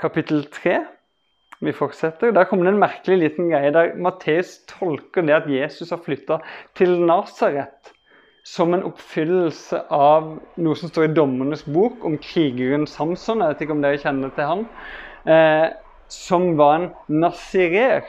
Kapittel 0.00 0.46
3. 0.52 0.78
Vi 1.60 1.72
fortsetter. 1.76 2.32
Der 2.32 2.48
kommer 2.48 2.66
det 2.66 2.74
en 2.74 2.82
merkelig 2.82 3.18
liten 3.20 3.50
greie 3.52 3.72
der 3.74 3.92
Matteus 4.00 4.58
tolker 4.70 5.26
det 5.26 5.36
at 5.36 5.48
Jesus 5.50 5.92
har 5.92 6.00
flytta 6.00 6.40
til 6.78 6.96
Nasaret 7.04 7.92
som 8.46 8.72
en 8.74 8.86
oppfyllelse 8.88 9.82
av 9.92 10.30
noe 10.60 10.78
som 10.78 10.90
står 10.90 11.10
i 11.10 11.12
Dommernes 11.14 11.66
bok 11.68 12.04
om 12.08 12.16
krigeren 12.22 12.86
Samson. 12.88 13.42
Jeg 13.42 13.54
vet 13.54 13.64
ikke 13.66 13.76
om 13.76 13.84
dere 13.84 14.00
kjenner 14.00 14.32
til 14.36 14.48
han. 14.48 14.64
Eh, 15.28 15.66
som 16.10 16.54
var 16.58 16.78
en 16.78 16.88
nazirer. 17.20 18.08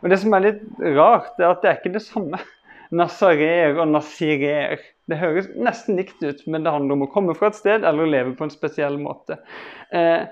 Og 0.00 0.08
Det 0.10 0.20
som 0.22 0.34
er 0.34 0.46
litt 0.46 0.62
rart, 0.96 1.34
er 1.38 1.50
at 1.50 1.62
det 1.62 1.70
er 1.70 1.80
ikke 1.80 1.96
det 1.98 2.06
samme. 2.06 2.40
Nazarer 2.90 3.76
og 3.78 3.90
nazirer. 3.90 4.80
Det 5.10 5.18
høres 5.18 5.50
nesten 5.58 5.98
likt 5.98 6.22
ut, 6.22 6.40
men 6.46 6.64
det 6.64 6.72
handler 6.72 6.96
om 6.96 7.04
å 7.04 7.10
komme 7.12 7.34
fra 7.38 7.50
et 7.50 7.58
sted 7.58 7.84
eller 7.84 8.08
leve 8.08 8.36
på 8.38 8.46
en 8.46 8.54
spesiell 8.54 8.96
måte. 9.02 9.36
Eh, 9.92 10.24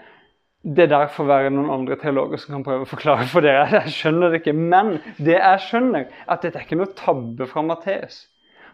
det 0.77 0.89
der 0.91 1.09
får 1.13 1.29
være 1.29 1.53
noen 1.55 1.71
andre 1.73 1.97
teologer 2.01 2.41
som 2.41 2.57
kan 2.57 2.65
prøve 2.67 2.85
å 2.85 2.89
forklare 2.89 3.27
for 3.31 3.45
dere. 3.45 3.69
Jeg 3.79 3.95
skjønner 3.95 4.33
det 4.33 4.43
ikke. 4.43 4.57
Men 4.57 4.99
det 5.17 5.39
jeg 5.39 5.63
skjønner, 5.65 6.09
er 6.09 6.35
at 6.35 6.45
dette 6.45 6.61
er 6.61 6.67
ikke 6.67 6.81
noe 6.81 6.93
tabbe 6.99 7.49
fra 7.49 7.65
Matteus. 7.65 8.27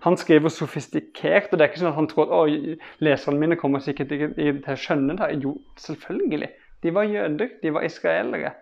Han 0.05 0.19
skriver 0.21 0.53
sofistikert, 0.53 1.53
og 1.53 1.57
det 1.57 1.65
er 1.65 1.71
ikke 1.71 1.81
sånn 1.81 1.93
at 1.95 2.01
han 2.01 2.09
tror 2.11 2.33
at 2.43 2.83
leserne 3.05 3.41
mine 3.41 3.57
kommer 3.57 3.81
sikkert 3.81 4.11
til 4.11 4.59
å 4.61 4.77
skjønne 4.77 5.17
det. 5.21 5.31
Jo, 5.45 5.55
selvfølgelig. 5.81 6.51
De 6.85 6.93
var 6.93 7.09
jøder, 7.09 7.55
de 7.63 7.73
var 7.73 7.87
israelere. 7.87 8.53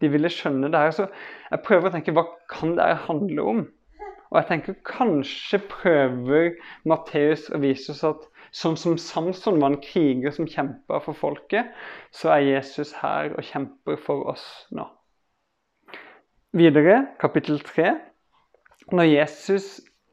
De 0.00 0.08
ville 0.08 0.30
skjønne 0.32 0.70
det 0.72 0.80
her. 0.80 0.94
Så 0.96 1.08
jeg 1.50 1.64
prøver 1.66 1.90
å 1.90 1.96
tenke 1.96 2.14
hva 2.16 2.24
kan 2.48 2.78
det 2.78 2.86
her 2.86 3.02
handle 3.08 3.50
om? 3.52 3.66
Og 4.28 4.38
jeg 4.38 4.48
tenker 4.48 4.80
kanskje 4.86 5.60
prøver 5.72 6.50
Matteus 6.88 7.48
å 7.52 7.60
vise 7.60 7.92
oss 7.94 8.04
at 8.06 8.26
sånn 8.58 8.76
som 8.80 8.96
Samson 8.98 9.60
var 9.62 9.72
en 9.72 9.82
kriger 9.82 10.34
som 10.34 10.48
kjempa 10.50 11.00
for 11.04 11.16
folket, 11.16 11.70
så 12.14 12.32
er 12.34 12.46
Jesus 12.46 12.94
her 13.02 13.34
og 13.36 13.46
kjemper 13.46 13.98
for 14.02 14.26
oss 14.32 14.44
nå. 14.74 14.86
Videre, 16.56 17.02
kapittel 17.20 17.60
3. 17.62 17.92
Når 18.90 19.10
Jesus 19.10 19.68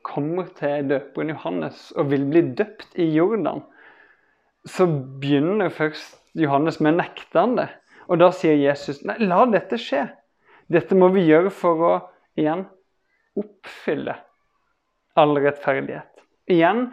kommer 0.05 0.49
til 0.57 0.89
døperen 0.91 1.31
Johannes 1.31 1.89
og 1.95 2.11
vil 2.11 2.27
bli 2.29 2.43
døpt 2.59 2.99
i 2.99 3.07
Jordan, 3.15 3.63
så 4.67 4.85
begynner 5.21 5.73
først 5.73 6.19
Johannes 6.37 6.81
med 6.83 6.99
nektende. 6.99 7.69
Og 8.11 8.19
da 8.21 8.29
sier 8.35 8.57
Jesus 8.59 9.01
nei, 9.07 9.17
la 9.23 9.45
dette 9.49 9.79
skje. 9.81 10.03
Dette 10.69 10.97
må 10.97 11.09
vi 11.13 11.25
gjøre 11.25 11.53
for 11.53 11.85
å 11.85 11.93
igjen 12.37 12.65
oppfylle 13.39 14.17
all 15.15 15.37
rettferdighet. 15.39 16.11
Igjen 16.51 16.89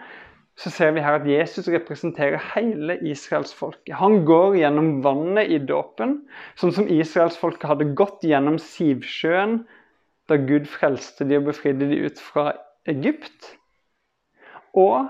så 0.60 0.70
ser 0.70 0.92
vi 0.92 1.02
her 1.02 1.16
at 1.16 1.28
Jesus 1.28 1.68
representerer 1.72 2.42
hele 2.52 2.98
israelsfolket. 3.08 3.94
Han 3.96 4.22
går 4.28 4.58
gjennom 4.60 4.90
vannet 5.04 5.48
i 5.50 5.58
dåpen, 5.58 6.18
sånn 6.60 6.74
som 6.76 6.90
israelsfolket 6.92 7.70
hadde 7.70 7.88
gått 7.98 8.26
gjennom 8.26 8.58
Sivsjøen 8.60 9.62
da 10.30 10.38
Gud 10.38 10.68
frelste 10.70 11.26
de 11.28 11.40
og 11.40 11.48
befridde 11.48 11.88
de 11.90 12.02
ut 12.04 12.20
fra 12.20 12.52
Egypt. 12.90 13.54
Og 14.76 15.08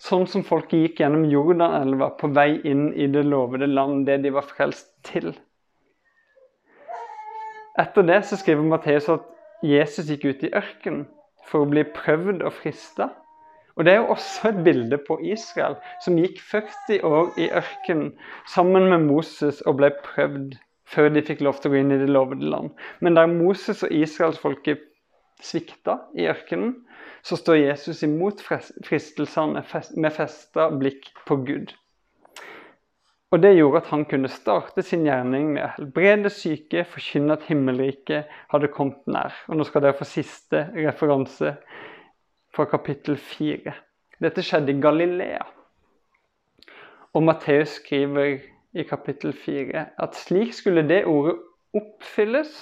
sånn 0.00 0.26
som 0.28 0.44
folket 0.46 0.80
gikk 0.86 1.04
gjennom 1.04 1.28
Jordanelva 1.28 2.10
på 2.20 2.32
vei 2.34 2.54
inn 2.68 2.88
i 2.96 3.08
det 3.12 3.26
lovede 3.28 3.68
land, 3.68 4.06
det 4.08 4.22
de 4.24 4.32
var 4.34 4.48
frelst 4.48 4.90
til. 5.06 5.34
Etter 7.78 8.04
det 8.08 8.22
så 8.28 8.36
skriver 8.40 8.66
Matteus 8.66 9.08
at 9.12 9.28
Jesus 9.64 10.08
gikk 10.08 10.24
ut 10.24 10.44
i 10.48 10.54
ørkenen 10.56 11.04
for 11.48 11.64
å 11.64 11.70
bli 11.70 11.84
prøvd 11.84 12.42
og 12.46 12.54
frista. 12.56 13.10
Og 13.80 13.86
Det 13.86 13.94
er 13.94 14.02
jo 14.02 14.10
også 14.12 14.48
et 14.50 14.58
bilde 14.64 14.98
på 15.08 15.16
Israel, 15.24 15.78
som 16.04 16.18
gikk 16.20 16.36
40 16.44 16.98
år 17.00 17.30
i 17.40 17.46
ørkenen 17.48 18.10
sammen 18.44 18.90
med 18.92 19.06
Moses 19.06 19.62
og 19.64 19.78
ble 19.78 19.88
prøvd 20.04 20.58
før 20.90 21.08
de 21.14 21.22
fikk 21.24 21.40
lov 21.46 21.56
til 21.56 21.70
å 21.70 21.72
gå 21.72 21.80
inn 21.80 21.94
i 21.94 22.00
det 22.02 22.10
lovede 22.12 22.44
land. 22.52 22.74
Men 23.00 23.16
der 23.16 23.30
Moses 23.32 23.80
og 23.86 23.94
israelsfolket 23.96 24.84
svikta 25.40 25.96
i 26.12 26.28
ørkenen, 26.28 26.74
så 27.24 27.40
står 27.40 27.62
Jesus 27.62 28.02
imot 28.04 28.44
fristelsene 28.44 29.64
med 29.96 30.12
festa 30.12 30.68
blikk 30.76 31.14
på 31.24 31.40
Gud. 31.48 31.72
Og 33.32 33.40
Det 33.40 33.54
gjorde 33.54 33.80
at 33.80 33.92
han 33.94 34.04
kunne 34.10 34.28
starte 34.28 34.82
sin 34.84 35.06
gjerning 35.06 35.52
med 35.54 35.64
å 35.64 35.72
helbrede 35.78 36.32
syke, 36.34 36.82
forkynne 36.84 37.38
at 37.38 37.48
himmelriket 37.48 38.28
hadde 38.50 38.72
kommet 38.74 39.06
nær. 39.06 39.32
Og 39.48 39.56
Nå 39.56 39.64
skal 39.64 39.86
dere 39.86 39.96
få 39.96 40.04
siste 40.04 40.66
referanse 40.74 41.54
fra 42.54 42.66
kapittel 42.70 43.16
4. 43.16 43.74
Dette 44.20 44.44
skjedde 44.44 44.74
i 44.74 44.80
Galilea. 44.82 45.44
Og 47.14 47.24
Matteus 47.26 47.76
skriver 47.80 48.40
i 48.72 48.84
kapittel 48.86 49.32
4 49.34 49.86
at 49.98 50.18
slik 50.18 50.52
skulle 50.54 50.86
det 50.86 51.04
ordet 51.10 51.38
oppfylles 51.76 52.52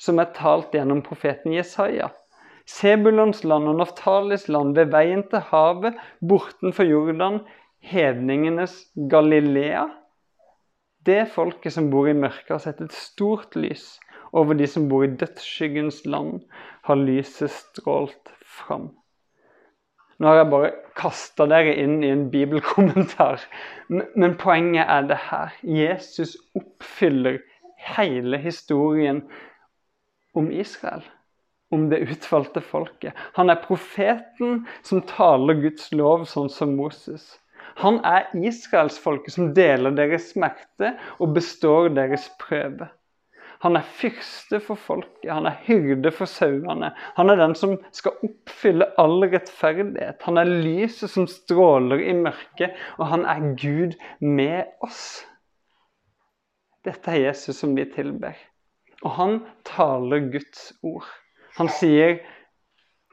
som 0.00 0.20
er 0.22 0.32
talt 0.36 0.74
gjennom 0.74 1.02
profeten 1.04 1.54
Jesaja. 1.56 2.10
Sebulons 2.68 3.44
land 3.48 3.68
og 3.70 3.78
Naftalis 3.80 4.46
land 4.52 4.74
ved 4.76 4.92
veien 4.92 5.24
til 5.30 5.40
havet, 5.50 5.96
bortenfor 6.20 6.84
Jordan, 6.84 7.40
hedningenes 7.80 8.74
Galilea. 9.10 9.86
Det 11.06 11.22
folket 11.32 11.72
som 11.72 11.88
bor 11.90 12.10
i 12.10 12.16
mørket, 12.16 12.52
har 12.52 12.62
sett 12.66 12.82
et 12.84 12.92
stort 12.92 13.56
lys. 13.56 13.96
Over 14.36 14.58
de 14.58 14.66
som 14.68 14.90
bor 14.90 15.06
i 15.06 15.14
dødsskyggens 15.16 16.02
land, 16.04 16.42
har 16.84 17.00
lyset 17.00 17.54
strålt 17.54 18.34
fram. 18.44 18.90
Nå 20.18 20.26
har 20.26 20.40
jeg 20.40 20.50
bare 20.50 20.70
kasta 20.98 21.46
dere 21.46 21.76
inn 21.78 22.00
i 22.02 22.10
en 22.10 22.24
bibelkommentar. 22.32 23.44
Men 23.88 24.34
poenget 24.40 24.90
er 24.90 25.06
det 25.06 25.20
her. 25.28 25.54
Jesus 25.62 26.34
oppfyller 26.58 27.38
hele 27.94 28.40
historien 28.42 29.22
om 30.34 30.50
Israel. 30.50 31.04
Om 31.70 31.86
det 31.92 32.02
utvalgte 32.08 32.62
folket. 32.64 33.14
Han 33.36 33.52
er 33.52 33.62
profeten 33.62 34.64
som 34.82 35.04
taler 35.06 35.60
Guds 35.62 35.92
lov 35.92 36.24
sånn 36.26 36.50
som 36.50 36.74
Moses. 36.78 37.36
Han 37.78 38.00
er 38.08 38.26
israelsfolket 38.34 39.36
som 39.36 39.52
deler 39.54 39.94
deres 39.94 40.32
smerte 40.32 40.96
og 41.22 41.36
består 41.36 41.92
deres 41.94 42.26
prøve. 42.40 42.88
Han 43.64 43.74
er 43.74 43.86
fyrste 43.98 44.60
for 44.62 44.78
folket, 44.78 45.30
han 45.32 45.48
er 45.50 45.56
hyrde 45.66 46.12
for 46.14 46.30
sauene. 46.30 46.92
Han 47.16 47.30
er 47.32 47.40
den 47.40 47.56
som 47.58 47.74
skal 47.94 48.14
oppfylle 48.22 48.86
all 49.02 49.24
rettferdighet. 49.32 50.22
Han 50.28 50.38
er 50.38 50.50
lyset 50.50 51.10
som 51.10 51.26
stråler 51.30 52.04
i 52.06 52.14
mørket, 52.14 52.76
og 52.98 53.10
han 53.10 53.26
er 53.26 53.48
Gud 53.58 53.96
med 54.22 54.70
oss. 54.86 55.24
Dette 56.86 57.10
er 57.10 57.24
Jesus 57.26 57.58
som 57.58 57.74
vi 57.74 57.88
tilber. 57.90 58.38
Og 59.02 59.10
han 59.18 59.40
taler 59.66 60.30
Guds 60.30 60.72
ord. 60.82 61.06
Han 61.58 61.70
sier, 61.70 62.20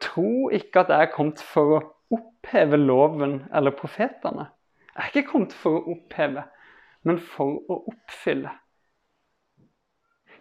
'Tro 0.02 0.50
ikke 0.54 0.84
at 0.84 0.92
jeg 0.92 1.08
er 1.08 1.14
kommet 1.16 1.42
for 1.42 1.78
å 1.78 1.84
oppheve 2.14 2.78
loven 2.78 3.40
eller 3.54 3.74
profetene.' 3.74 4.52
Jeg 4.96 5.04
er 5.04 5.12
ikke 5.12 5.32
kommet 5.32 5.54
for 5.54 5.80
å 5.80 5.96
oppheve, 5.96 6.44
men 7.04 7.18
for 7.20 7.58
å 7.68 7.82
oppfylle. 7.90 8.52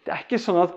Det 0.04 0.12
er 0.12 0.26
ikke 0.26 0.42
sånn 0.42 0.62
at 0.66 0.74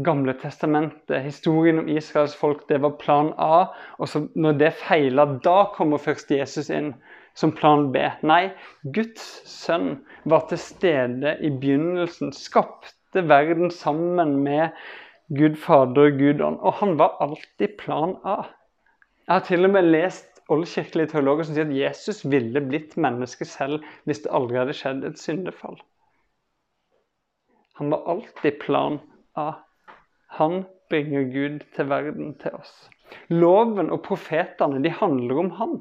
Gamle 0.00 0.32
testamentet, 0.38 1.18
historien 1.24 1.80
om 1.82 1.88
Israels 1.90 2.34
folk, 2.38 2.62
det 2.70 2.78
var 2.80 2.94
plan 3.00 3.32
A. 3.42 3.66
Og 3.98 4.08
så 4.08 4.22
når 4.38 4.60
det 4.60 4.70
feila, 4.80 5.26
da 5.44 5.66
kommer 5.74 6.00
først 6.00 6.30
Jesus 6.32 6.70
inn 6.72 6.94
som 7.36 7.52
plan 7.52 7.88
B. 7.92 8.06
Nei, 8.26 8.52
Guds 8.94 9.26
sønn 9.50 9.98
var 10.30 10.46
til 10.48 10.62
stede 10.62 11.34
i 11.42 11.50
begynnelsen. 11.52 12.32
Skapte 12.36 13.26
verden 13.28 13.74
sammen 13.74 14.38
med 14.46 14.78
Gud 15.36 15.58
Fader 15.60 16.08
og 16.08 16.22
Gud 16.22 16.40
Ånd. 16.48 16.62
Og 16.62 16.78
han 16.80 16.96
var 17.00 17.18
alltid 17.26 17.76
plan 17.82 18.16
A. 18.24 18.40
Jeg 19.26 19.34
har 19.34 19.46
til 19.46 19.68
og 19.68 19.74
med 19.74 19.90
lest 19.90 20.40
oldkirkelige 20.50 21.12
teologer 21.12 21.46
som 21.46 21.58
sier 21.58 21.68
at 21.68 21.76
Jesus 21.76 22.24
ville 22.26 22.62
blitt 22.66 22.96
menneske 22.98 23.46
selv 23.46 23.84
hvis 24.08 24.24
det 24.24 24.32
aldri 24.34 24.62
hadde 24.62 24.74
skjedd 24.74 25.04
et 25.06 25.20
syndefall. 25.20 25.76
Han 27.80 27.90
var 27.90 28.04
alltid 28.12 28.58
plan 28.60 28.98
A. 29.32 29.54
Han 30.36 30.64
bringer 30.92 31.22
Gud 31.32 31.62
til 31.72 31.88
verden, 31.88 32.34
til 32.36 32.58
oss. 32.58 32.74
Loven 33.32 33.88
og 33.88 34.02
profetene 34.04 34.82
de 34.84 34.92
handler 34.92 35.40
om 35.40 35.48
han. 35.56 35.72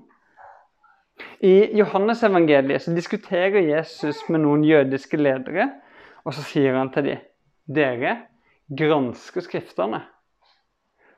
I 1.43 1.75
Johannesevangeliet 1.75 2.85
så 2.85 2.95
diskuterer 2.95 3.59
Jesus 3.67 4.23
med 4.31 4.45
noen 4.45 4.63
jødiske 4.63 5.19
ledere, 5.19 5.67
og 6.23 6.37
så 6.39 6.47
sier 6.47 6.79
han 6.79 6.93
til 6.95 7.11
dem 7.11 7.27
dere 7.67 8.15
gransker 8.79 9.43
Skriftene, 9.43 9.99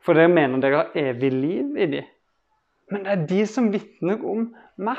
for 0.02 0.18
dere 0.18 0.34
mener 0.34 0.66
dere 0.66 0.82
har 0.82 0.98
evig 0.98 1.30
liv 1.30 1.78
i 1.78 1.92
dem. 1.94 2.12
Men 2.90 3.06
det 3.06 3.14
er 3.14 3.28
de 3.30 3.44
som 3.48 3.70
vitner 3.70 4.26
om 4.26 4.50
meg. 4.82 4.98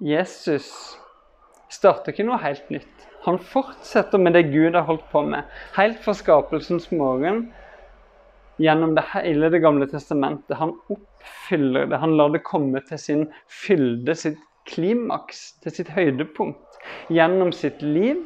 Jesus 0.00 0.96
starter 1.72 2.12
ikke 2.12 2.26
noe 2.28 2.40
helt 2.42 2.68
nytt. 2.72 3.06
Han 3.26 3.38
fortsetter 3.42 4.22
med 4.22 4.36
det 4.36 4.46
Gud 4.52 4.76
har 4.76 4.86
holdt 4.86 5.06
på 5.10 5.22
med, 5.26 5.46
helt 5.74 5.98
fra 6.04 6.14
skapelsens 6.14 6.92
morgen, 6.94 7.48
gjennom 8.62 8.94
det 8.96 9.04
hele 9.12 9.50
Det 9.50 9.60
gamle 9.60 9.86
testamentet. 9.90 10.56
Han 10.56 10.76
oppfyller 10.88 11.86
det. 11.90 11.98
Han 12.00 12.16
lar 12.16 12.30
det 12.32 12.44
komme 12.46 12.80
til 12.88 12.98
sin 12.98 13.26
fylde, 13.48 14.14
sitt 14.14 14.38
klimaks, 14.66 15.58
til 15.62 15.74
sitt 15.74 15.90
høydepunkt. 15.92 16.78
Gjennom 17.12 17.52
sitt 17.52 17.82
liv, 17.82 18.22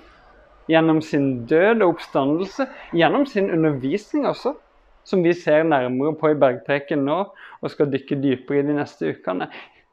gjennom 0.70 1.00
sin 1.03 1.46
død 1.50 1.83
og 1.83 1.96
oppstandelse, 1.96 2.68
gjennom 2.94 3.26
sin 3.26 3.50
undervisning 3.50 4.29
også, 4.29 4.55
som 5.05 5.24
vi 5.24 5.33
ser 5.35 5.64
nærmere 5.66 6.14
på 6.20 6.31
i 6.31 6.38
Bergpreken 6.38 7.03
nå 7.09 7.18
og 7.61 7.72
skal 7.72 7.90
dykke 7.90 8.20
dypere 8.20 8.61
i 8.61 8.66
de 8.68 8.76
neste 8.76 9.11
ukene. 9.11 9.48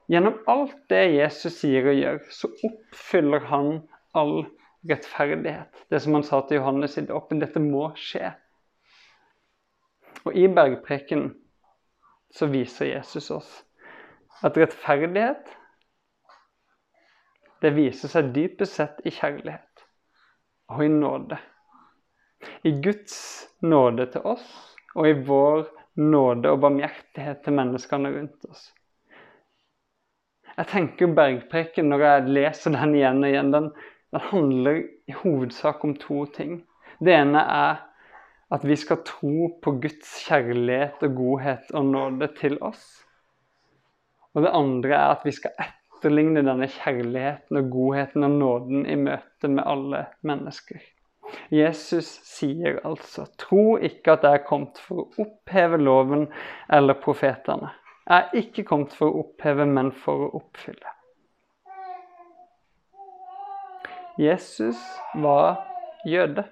Gjennom 0.07 0.37
alt 0.47 0.77
det 0.91 1.03
Jesus 1.17 1.57
sier 1.59 1.89
og 1.91 1.97
gjør, 1.99 2.19
så 2.31 2.49
oppfyller 2.63 3.43
han 3.49 3.71
all 4.15 4.45
rettferdighet. 4.87 5.83
Det 5.91 5.99
som 5.99 6.15
han 6.15 6.23
sa 6.23 6.41
til 6.47 6.61
Johannes 6.61 6.97
i 6.97 7.05
dåpen. 7.09 7.41
Dette 7.43 7.59
må 7.59 7.89
skje. 7.99 8.31
Og 10.23 10.35
i 10.35 10.47
bergprekenen 10.47 11.33
så 12.33 12.47
viser 12.51 12.91
Jesus 12.91 13.29
oss 13.31 13.51
at 14.45 14.57
rettferdighet 14.59 15.53
det 17.63 17.71
viser 17.73 18.11
seg 18.11 18.33
dypest 18.35 18.77
sett 18.77 18.99
i 19.07 19.13
kjærlighet 19.13 19.85
og 20.73 20.83
i 20.83 20.89
nåde. 20.91 21.39
I 22.67 22.75
Guds 22.83 23.17
nåde 23.65 24.05
til 24.13 24.27
oss 24.29 24.45
og 24.93 25.07
i 25.09 25.15
vår 25.25 25.65
nåde 25.97 26.51
og 26.53 26.61
barmhjertighet 26.61 27.41
til 27.45 27.57
menneskene 27.57 28.11
rundt 28.13 28.45
oss. 28.51 28.67
Jeg 30.57 30.71
tenker 30.71 31.11
Bergpreken, 31.13 31.91
når 31.91 32.01
jeg 32.01 32.29
leser 32.33 32.73
den 32.73 32.95
igjen 32.97 33.21
og 33.21 33.29
igjen, 33.29 33.51
den, 33.53 33.67
den 34.15 34.23
handler 34.31 34.79
i 34.81 35.13
hovedsak 35.19 35.83
om 35.85 35.93
to 36.01 36.23
ting. 36.33 36.63
Det 36.97 37.13
ene 37.13 37.43
er 37.43 37.83
at 38.49 38.65
vi 38.65 38.77
skal 38.79 39.03
tro 39.05 39.51
på 39.61 39.75
Guds 39.83 40.15
kjærlighet 40.25 41.05
og 41.05 41.15
godhet 41.19 41.69
og 41.77 41.85
nåde 41.91 42.31
til 42.39 42.57
oss. 42.65 42.87
Og 44.33 44.47
det 44.47 44.55
andre 44.57 44.97
er 44.97 45.13
at 45.13 45.25
vi 45.27 45.35
skal 45.37 45.53
etterligne 45.61 46.41
denne 46.41 46.69
kjærligheten 46.73 47.61
og 47.61 47.71
godheten 47.77 48.25
og 48.25 48.37
nåden 48.41 48.85
i 48.89 48.97
møte 48.97 49.53
med 49.53 49.61
alle 49.61 50.05
mennesker. 50.25 50.81
Jesus 51.53 52.07
sier 52.25 52.79
altså, 52.87 53.27
tro 53.37 53.75
ikke 53.77 54.15
at 54.15 54.25
jeg 54.25 54.39
er 54.39 54.47
kommet 54.47 54.79
for 54.81 55.03
å 55.03 55.25
oppheve 55.27 55.77
loven 55.77 56.31
eller 56.73 56.97
profetene 57.03 57.75
er 58.09 58.29
ikke 58.39 58.63
kommet 58.67 58.93
for 58.95 59.11
å 59.11 59.25
oppheve, 59.25 59.65
men 59.67 59.91
for 59.91 60.27
å 60.27 60.29
oppfylle. 60.39 60.93
Jesus 64.17 64.79
var 65.13 65.59
jøde. 66.07 66.47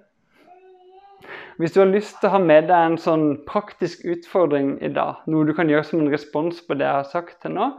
Hvis 1.58 1.72
du 1.72 1.80
har 1.80 1.88
lyst 1.90 2.20
til 2.20 2.30
å 2.30 2.36
ha 2.36 2.40
med 2.44 2.68
deg 2.70 2.90
en 2.92 2.98
sånn 3.00 3.30
praktisk 3.48 4.04
utfordring 4.06 4.76
i 4.84 4.92
dag, 4.94 5.24
noe 5.32 5.48
du 5.48 5.54
kan 5.56 5.72
gjøre 5.72 5.88
som 5.88 6.04
en 6.04 6.12
respons 6.12 6.60
på 6.68 6.76
det 6.78 6.86
jeg 6.86 7.00
har 7.00 7.08
sagt 7.10 7.40
til 7.42 7.56
nå, 7.56 7.70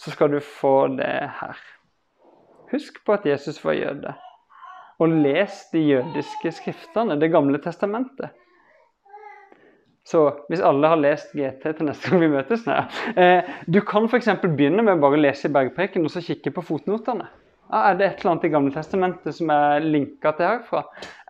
så 0.00 0.14
skal 0.14 0.30
du 0.32 0.38
få 0.38 0.86
det 0.94 1.16
her. 1.40 1.58
Husk 2.70 3.02
på 3.04 3.16
at 3.18 3.26
Jesus 3.28 3.58
var 3.66 3.76
jøde, 3.76 4.14
og 5.02 5.18
les 5.26 5.58
de 5.74 5.82
jødiske 5.82 6.54
skriftene, 6.54 7.18
Det 7.20 7.32
gamle 7.34 7.58
testamentet. 7.58 8.30
Så 10.04 10.26
hvis 10.50 10.60
alle 10.60 10.90
har 10.92 11.00
lest 11.00 11.32
GT 11.32 11.62
til 11.64 11.88
neste 11.88 12.10
gang 12.10 12.20
vi 12.20 12.32
møtes 12.34 12.66
nei, 12.68 12.82
eh, 13.16 13.54
Du 13.66 13.80
kan 13.80 14.04
f.eks. 14.04 14.28
begynne 14.42 14.84
med 14.84 15.00
bare 15.00 15.16
å 15.16 15.22
lese 15.22 15.48
i 15.48 15.54
Bergpreken 15.54 16.04
og 16.04 16.12
så 16.12 16.20
kikke 16.24 16.52
på 16.52 16.64
fotnotene. 16.72 17.30
Ah, 17.72 17.88
er 17.90 17.96
det 17.96 18.06
et 18.06 18.18
eller 18.20 18.34
annet 18.34 18.44
i 18.44 18.50
Gamle 18.52 18.72
Testamentet 18.74 19.34
som 19.38 19.48
er 19.50 19.80
linka 19.80 20.34
til 20.36 20.46
herfra? 20.46 20.82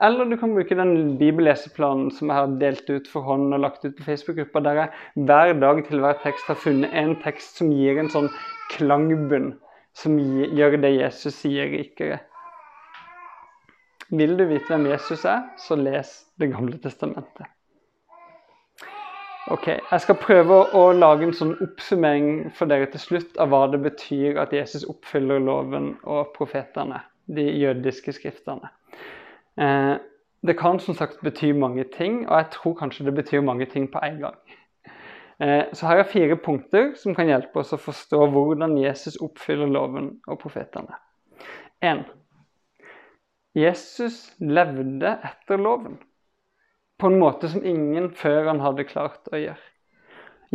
Eller 0.03 0.27
du 0.27 0.35
kan 0.37 0.53
bruke 0.57 0.77
den 0.77 1.15
bibelleseplanen 1.21 2.11
som 2.13 2.29
jeg 2.29 2.37
har 2.41 2.57
delt 2.61 2.91
ut 2.91 3.07
for 3.09 3.23
hånd 3.29 3.55
og 3.55 3.63
lagt 3.63 3.87
ut 3.87 3.95
på 3.95 4.05
Facebook-gruppa, 4.09 4.65
der 4.67 4.81
jeg 4.81 5.25
hver 5.31 5.55
dag 5.63 5.83
til 5.87 6.03
hver 6.03 6.19
tekst 6.27 6.51
har 6.51 6.59
funnet 6.59 6.93
en 6.93 7.15
tekst 7.23 7.63
som 7.63 7.71
gir 7.73 8.03
en 8.03 8.11
sånn 8.11 8.29
klangbunn, 8.75 9.53
som 9.95 10.19
gjør 10.19 10.81
det 10.83 10.97
Jesus 10.99 11.39
sier, 11.39 11.71
rikere. 11.71 12.19
Vil 14.11 14.35
du 14.37 14.49
vite 14.51 14.75
hvem 14.75 14.91
Jesus 14.91 15.25
er, 15.25 15.47
så 15.57 15.79
les 15.79 16.17
Det 16.35 16.51
gamle 16.51 16.83
testamentet. 16.83 17.54
Ok, 19.53 19.67
Jeg 19.69 20.01
skal 20.01 20.17
prøve 20.17 20.57
å 20.73 20.83
lage 20.97 21.27
en 21.27 21.35
sånn 21.37 21.51
oppsummering 21.61 22.47
for 22.57 22.71
dere 22.71 22.87
til 22.89 23.03
slutt 23.03 23.35
av 23.37 23.51
hva 23.53 23.67
det 23.69 23.83
betyr 23.85 24.39
at 24.41 24.55
Jesus 24.57 24.87
oppfyller 24.89 25.43
loven 25.45 25.91
og 26.09 26.31
profetene, 26.33 27.03
de 27.29 27.45
jødiske 27.61 28.15
skriftene. 28.17 28.71
Eh, 29.61 30.01
det 30.49 30.55
kan 30.57 30.81
som 30.81 30.97
sagt 30.97 31.21
bety 31.21 31.51
mange 31.53 31.85
ting, 31.93 32.23
og 32.25 32.39
jeg 32.39 32.49
tror 32.55 32.79
kanskje 32.79 33.05
det 33.11 33.15
betyr 33.19 33.45
mange 33.45 33.69
ting 33.69 33.85
på 33.93 34.01
en 34.07 34.17
gang. 34.23 34.57
Eh, 35.45 35.69
så 35.77 35.91
her 35.93 36.01
er 36.01 36.09
fire 36.09 36.41
punkter 36.41 36.95
som 36.97 37.13
kan 37.13 37.29
hjelpe 37.29 37.61
oss 37.61 37.77
å 37.77 37.83
forstå 37.85 38.23
hvordan 38.33 38.79
Jesus 38.81 39.21
oppfyller 39.21 39.69
loven 39.69 40.09
og 40.25 40.41
profetene. 40.41 40.97
1. 41.85 42.01
Jesus 43.61 44.25
levde 44.41 45.19
etter 45.21 45.61
loven 45.61 46.01
på 47.05 47.11
en 47.13 47.19
måte 47.21 47.51
som 47.53 47.65
ingen 47.69 48.07
før 48.17 48.47
han 48.49 48.63
hadde 48.65 48.87
klart 48.89 49.27
å 49.29 49.37
gjøre. 49.37 49.61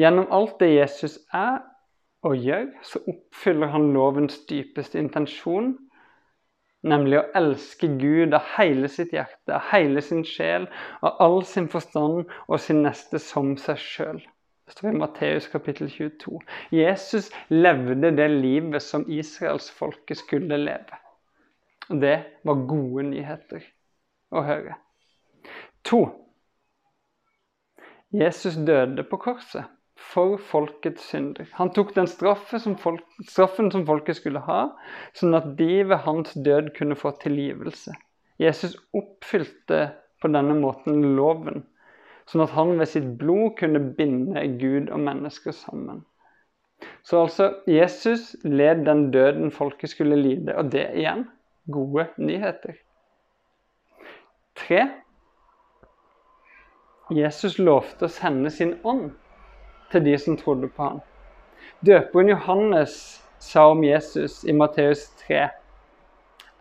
Gjennom 0.01 0.31
alt 0.33 0.55
det 0.57 0.71
Jesus 0.71 1.19
er 1.35 1.59
og 2.25 2.39
gjør, 2.41 2.71
så 2.81 3.01
oppfyller 3.11 3.69
han 3.69 3.91
lovens 3.93 4.39
dypeste 4.49 4.97
intensjon, 4.97 5.75
nemlig 6.81 7.19
å 7.19 7.27
elske 7.37 7.91
Gud 7.99 8.33
av 8.33 8.47
hele 8.55 8.89
sitt 8.89 9.13
hjerte, 9.13 9.53
av 9.53 9.67
hele 9.69 10.01
sin 10.01 10.23
sjel, 10.25 10.65
av 11.05 11.19
all 11.21 11.43
sin 11.45 11.67
forstand 11.69 12.23
og 12.47 12.63
sin 12.63 12.81
neste 12.81 13.21
som 13.21 13.51
seg 13.61 13.77
sjøl. 13.83 14.21
Det 14.65 14.73
står 14.73 14.89
i 14.89 15.01
Matteus 15.03 15.49
kapittel 15.53 15.91
22. 15.93 16.39
Jesus 16.73 17.29
levde 17.53 18.09
det 18.17 18.27
livet 18.31 18.85
som 18.85 19.05
israelsfolket 19.05 20.23
skulle 20.23 20.57
leve. 20.63 20.97
Og 21.93 22.01
det 22.01 22.17
var 22.41 22.65
gode 22.73 23.05
nyheter 23.11 23.69
å 24.33 24.45
høre. 24.49 24.79
To. 25.89 26.01
Jesus 28.15 28.55
døde 28.55 29.03
på 29.05 29.19
korset 29.21 29.67
for 29.99 30.37
folkets 30.41 31.09
synder. 31.11 31.47
Han 31.59 31.69
tok 31.75 31.91
den 31.95 32.07
som 32.07 32.77
folk, 32.79 33.03
straffen 33.27 33.69
som 33.71 33.85
folket 33.85 34.17
skulle 34.17 34.41
ha, 34.45 34.69
sånn 35.13 35.35
at 35.37 35.51
de 35.59 35.83
ved 35.83 36.05
hans 36.05 36.33
død 36.33 36.71
kunne 36.77 36.97
få 36.97 37.11
tilgivelse. 37.21 37.93
Jesus 38.39 38.77
oppfylte 38.95 39.89
på 40.21 40.31
denne 40.31 40.55
måten 40.57 41.03
loven, 41.17 41.65
sånn 42.25 42.45
at 42.45 42.55
han 42.55 42.77
ved 42.79 42.89
sitt 42.89 43.09
blod 43.19 43.57
kunne 43.59 43.81
binde 43.97 44.45
Gud 44.61 44.89
og 44.89 45.03
mennesker 45.03 45.53
sammen. 45.55 46.05
Så 47.03 47.25
altså, 47.25 47.49
Jesus 47.67 48.35
led 48.43 48.85
den 48.87 49.09
døden 49.11 49.51
folket 49.51 49.91
skulle 49.91 50.15
lide, 50.15 50.55
og 50.55 50.71
det 50.71 50.87
igjen 50.95 51.25
gode 51.69 52.07
nyheter. 52.17 52.79
Tre. 54.55 54.87
Jesus 57.09 57.57
lovte 57.57 58.05
å 58.05 58.13
sende 58.13 58.51
sin 58.53 58.75
ånd 58.85 59.09
til 59.89 60.03
de 60.05 60.13
som 60.21 60.35
trodde 60.37 60.69
på 60.69 60.83
ham. 60.85 60.99
Døperen 61.85 62.29
Johannes 62.29 62.93
sa 63.41 63.69
om 63.71 63.81
Jesus 63.83 64.43
i 64.45 64.53
Matteus 64.53 65.07
3.: 65.23 65.47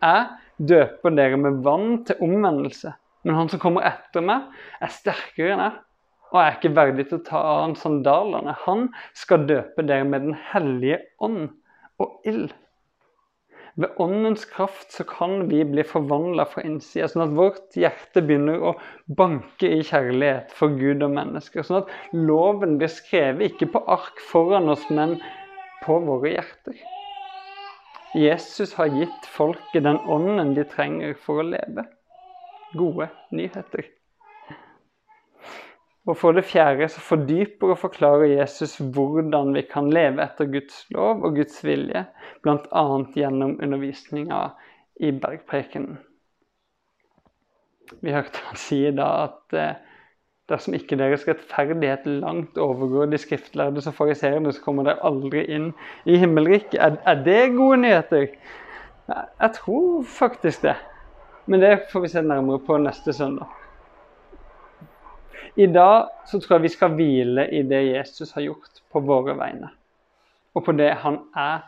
Jeg 0.00 0.68
døper 0.70 1.12
dere 1.16 1.36
med 1.36 1.60
vann 1.66 2.04
til 2.08 2.22
omvendelse, 2.24 2.94
men 3.24 3.36
han 3.36 3.50
som 3.52 3.60
kommer 3.60 3.84
etter 3.84 4.24
meg, 4.24 4.46
er 4.80 4.94
sterkere 4.94 5.52
enn 5.52 5.64
jeg, 5.66 5.76
og 6.30 6.40
jeg 6.40 6.46
er 6.46 6.56
ikke 6.56 6.76
verdig 6.76 7.08
til 7.08 7.18
å 7.18 7.26
ta 7.28 7.42
av 7.50 7.60
han 7.66 7.76
sandalene. 7.76 8.56
Han 8.64 8.88
skal 9.16 9.46
døpe 9.48 9.84
dere 9.84 10.08
med 10.08 10.24
Den 10.28 10.38
hellige 10.52 11.02
ånd 11.24 11.48
og 12.00 12.28
ild. 12.28 12.52
Ved 13.78 13.94
åndens 14.02 14.44
kraft 14.44 14.92
så 14.92 15.04
kan 15.06 15.44
vi 15.48 15.60
bli 15.64 15.84
forvandla 15.86 16.48
fra 16.50 16.64
innsida, 16.66 17.06
sånn 17.06 17.28
at 17.28 17.34
vårt 17.38 17.76
hjerte 17.78 18.24
begynner 18.26 18.58
å 18.58 18.72
banke 19.20 19.70
i 19.70 19.84
kjærlighet 19.86 20.50
for 20.58 20.74
Gud 20.80 21.04
og 21.06 21.12
mennesker. 21.14 21.62
Sånn 21.62 21.84
at 21.84 21.92
loven 22.10 22.74
blir 22.80 22.90
skrevet 22.90 23.52
ikke 23.52 23.70
på 23.76 23.84
ark 23.94 24.18
foran 24.32 24.66
oss, 24.72 24.88
men 24.90 25.14
på 25.84 26.00
våre 26.08 26.34
hjerter. 26.34 26.80
Jesus 28.18 28.74
har 28.80 28.90
gitt 28.90 29.30
folket 29.30 29.86
den 29.86 30.00
ånden 30.10 30.56
de 30.58 30.66
trenger 30.66 31.14
for 31.22 31.44
å 31.44 31.46
leve. 31.46 31.86
Gode 32.74 33.12
nyheter. 33.30 33.86
Og 36.08 36.16
for 36.16 36.32
det 36.32 36.46
fjerde 36.48 36.88
så 36.88 37.02
fordyper 37.04 37.74
og 37.74 37.80
forklarer 37.82 38.30
Jesus 38.30 38.78
hvordan 38.80 39.52
vi 39.56 39.62
kan 39.68 39.90
leve 39.92 40.24
etter 40.24 40.48
Guds 40.48 40.86
lov 40.94 41.20
og 41.26 41.36
Guds 41.36 41.60
vilje, 41.66 42.06
bl.a. 42.42 42.84
gjennom 43.16 43.58
undervisninga 43.62 44.38
i 45.04 45.12
Bergprekenen. 45.12 45.98
Vi 48.00 48.12
hørte 48.12 48.40
han 48.46 48.60
si 48.60 48.80
da 48.92 49.08
at 49.26 49.56
eh, 49.56 49.76
dersom 50.48 50.76
ikke 50.76 50.96
deres 51.00 51.26
rettferdighet 51.28 52.08
langt 52.22 52.56
overgår 52.60 53.12
de 53.12 53.20
skriftlærde 53.20 53.84
som 53.84 53.96
fariseerne, 53.96 54.52
så 54.52 54.64
kommer 54.64 54.88
dere 54.88 55.04
aldri 55.04 55.44
inn 55.44 55.70
i 56.08 56.16
himmelriket. 56.20 56.80
Er, 56.80 56.98
er 57.04 57.22
det 57.24 57.56
gode 57.56 57.82
nyheter? 57.84 58.28
Jeg 59.08 59.52
tror 59.60 60.02
faktisk 60.08 60.64
det. 60.64 60.76
Men 61.48 61.64
det 61.64 61.88
får 61.92 62.04
vi 62.04 62.12
se 62.12 62.24
nærmere 62.24 62.64
på 62.64 62.80
neste 62.80 63.12
søndag. 63.12 63.57
I 65.58 65.66
dag 65.66 66.06
så 66.26 66.38
tror 66.38 66.54
jeg 66.54 66.62
vi 66.62 66.70
skal 66.70 66.94
hvile 66.94 67.48
i 67.50 67.64
det 67.66 67.80
Jesus 67.88 68.30
har 68.36 68.44
gjort 68.44 68.78
på 68.92 69.00
våre 69.02 69.34
vegne. 69.34 69.72
Og 70.54 70.62
på 70.64 70.74
det 70.78 70.92
han 71.02 71.18
er 71.34 71.64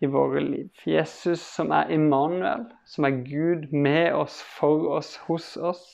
i 0.00 0.08
våre 0.08 0.40
liv. 0.40 0.70
Jesus 0.88 1.42
som 1.44 1.72
er 1.76 1.92
Immanuel, 1.92 2.64
som 2.88 3.04
er 3.04 3.18
Gud 3.26 3.68
med 3.72 4.14
oss, 4.16 4.38
for 4.56 4.88
oss, 4.96 5.18
hos 5.28 5.56
oss. 5.56 5.84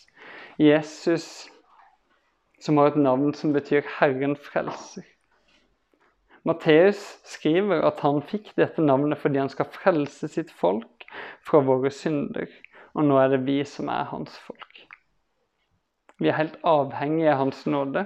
Jesus 0.59 1.49
som 2.63 2.79
har 2.79 2.93
et 2.93 3.03
navn 3.03 3.35
som 3.35 3.53
betyr 3.53 3.83
'Herren 3.83 4.37
frelser'. 4.37 5.07
Matteus 6.45 7.19
skriver 7.25 7.83
at 7.83 8.01
han 8.01 8.23
fikk 8.23 8.55
dette 8.57 8.83
navnet 8.83 9.19
fordi 9.19 9.39
han 9.39 9.49
skal 9.49 9.67
frelse 9.67 10.29
sitt 10.29 10.53
folk 10.53 11.05
fra 11.43 11.59
våre 11.59 11.91
synder. 11.91 12.47
Og 12.95 13.05
nå 13.05 13.19
er 13.19 13.35
det 13.35 13.47
vi 13.47 13.65
som 13.65 13.89
er 13.89 14.05
hans 14.05 14.39
folk. 14.39 14.70
Vi 16.21 16.29
er 16.29 16.37
helt 16.37 16.59
avhengige 16.69 17.33
av 17.33 17.39
Hans 17.45 17.65
nåde. 17.67 18.05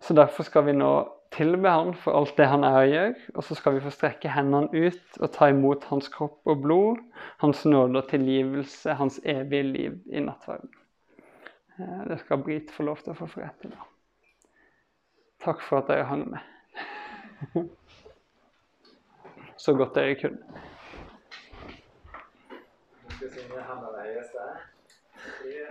Så 0.00 0.14
derfor 0.16 0.42
skal 0.46 0.64
vi 0.66 0.72
nå 0.72 0.92
tilbe 1.34 1.68
Han 1.68 1.94
for 1.94 2.16
alt 2.16 2.36
det 2.38 2.46
Han 2.48 2.64
er 2.64 2.78
og 2.80 2.88
gjør. 2.88 3.14
Og 3.34 3.44
så 3.44 3.54
skal 3.58 3.76
vi 3.76 3.84
få 3.84 3.92
strekke 3.92 4.32
hendene 4.32 4.70
ut 4.72 5.20
og 5.20 5.32
ta 5.34 5.50
imot 5.52 5.84
Hans 5.90 6.08
kropp 6.12 6.40
og 6.48 6.62
blod, 6.64 7.02
Hans 7.42 7.64
nåde 7.68 8.00
og 8.00 8.08
tilgivelse, 8.08 8.94
Hans 8.94 9.20
evige 9.24 9.62
liv 9.62 9.98
i 10.06 10.20
nattverden. 10.20 10.70
Eh, 11.78 12.08
det 12.08 12.20
skal 12.20 12.42
Brit 12.42 12.70
få 12.72 12.82
lov 12.88 13.02
til 13.04 13.12
å 13.12 13.18
få 13.18 13.28
forrette 13.28 13.68
da. 13.72 13.88
Takk 15.44 15.60
for 15.62 15.82
at 15.82 15.90
dere 15.92 16.08
hang 16.08 16.24
med. 16.30 16.40
Så 19.60 19.74
godt 19.76 19.94
dere 19.94 20.16
kunne. 20.20 20.40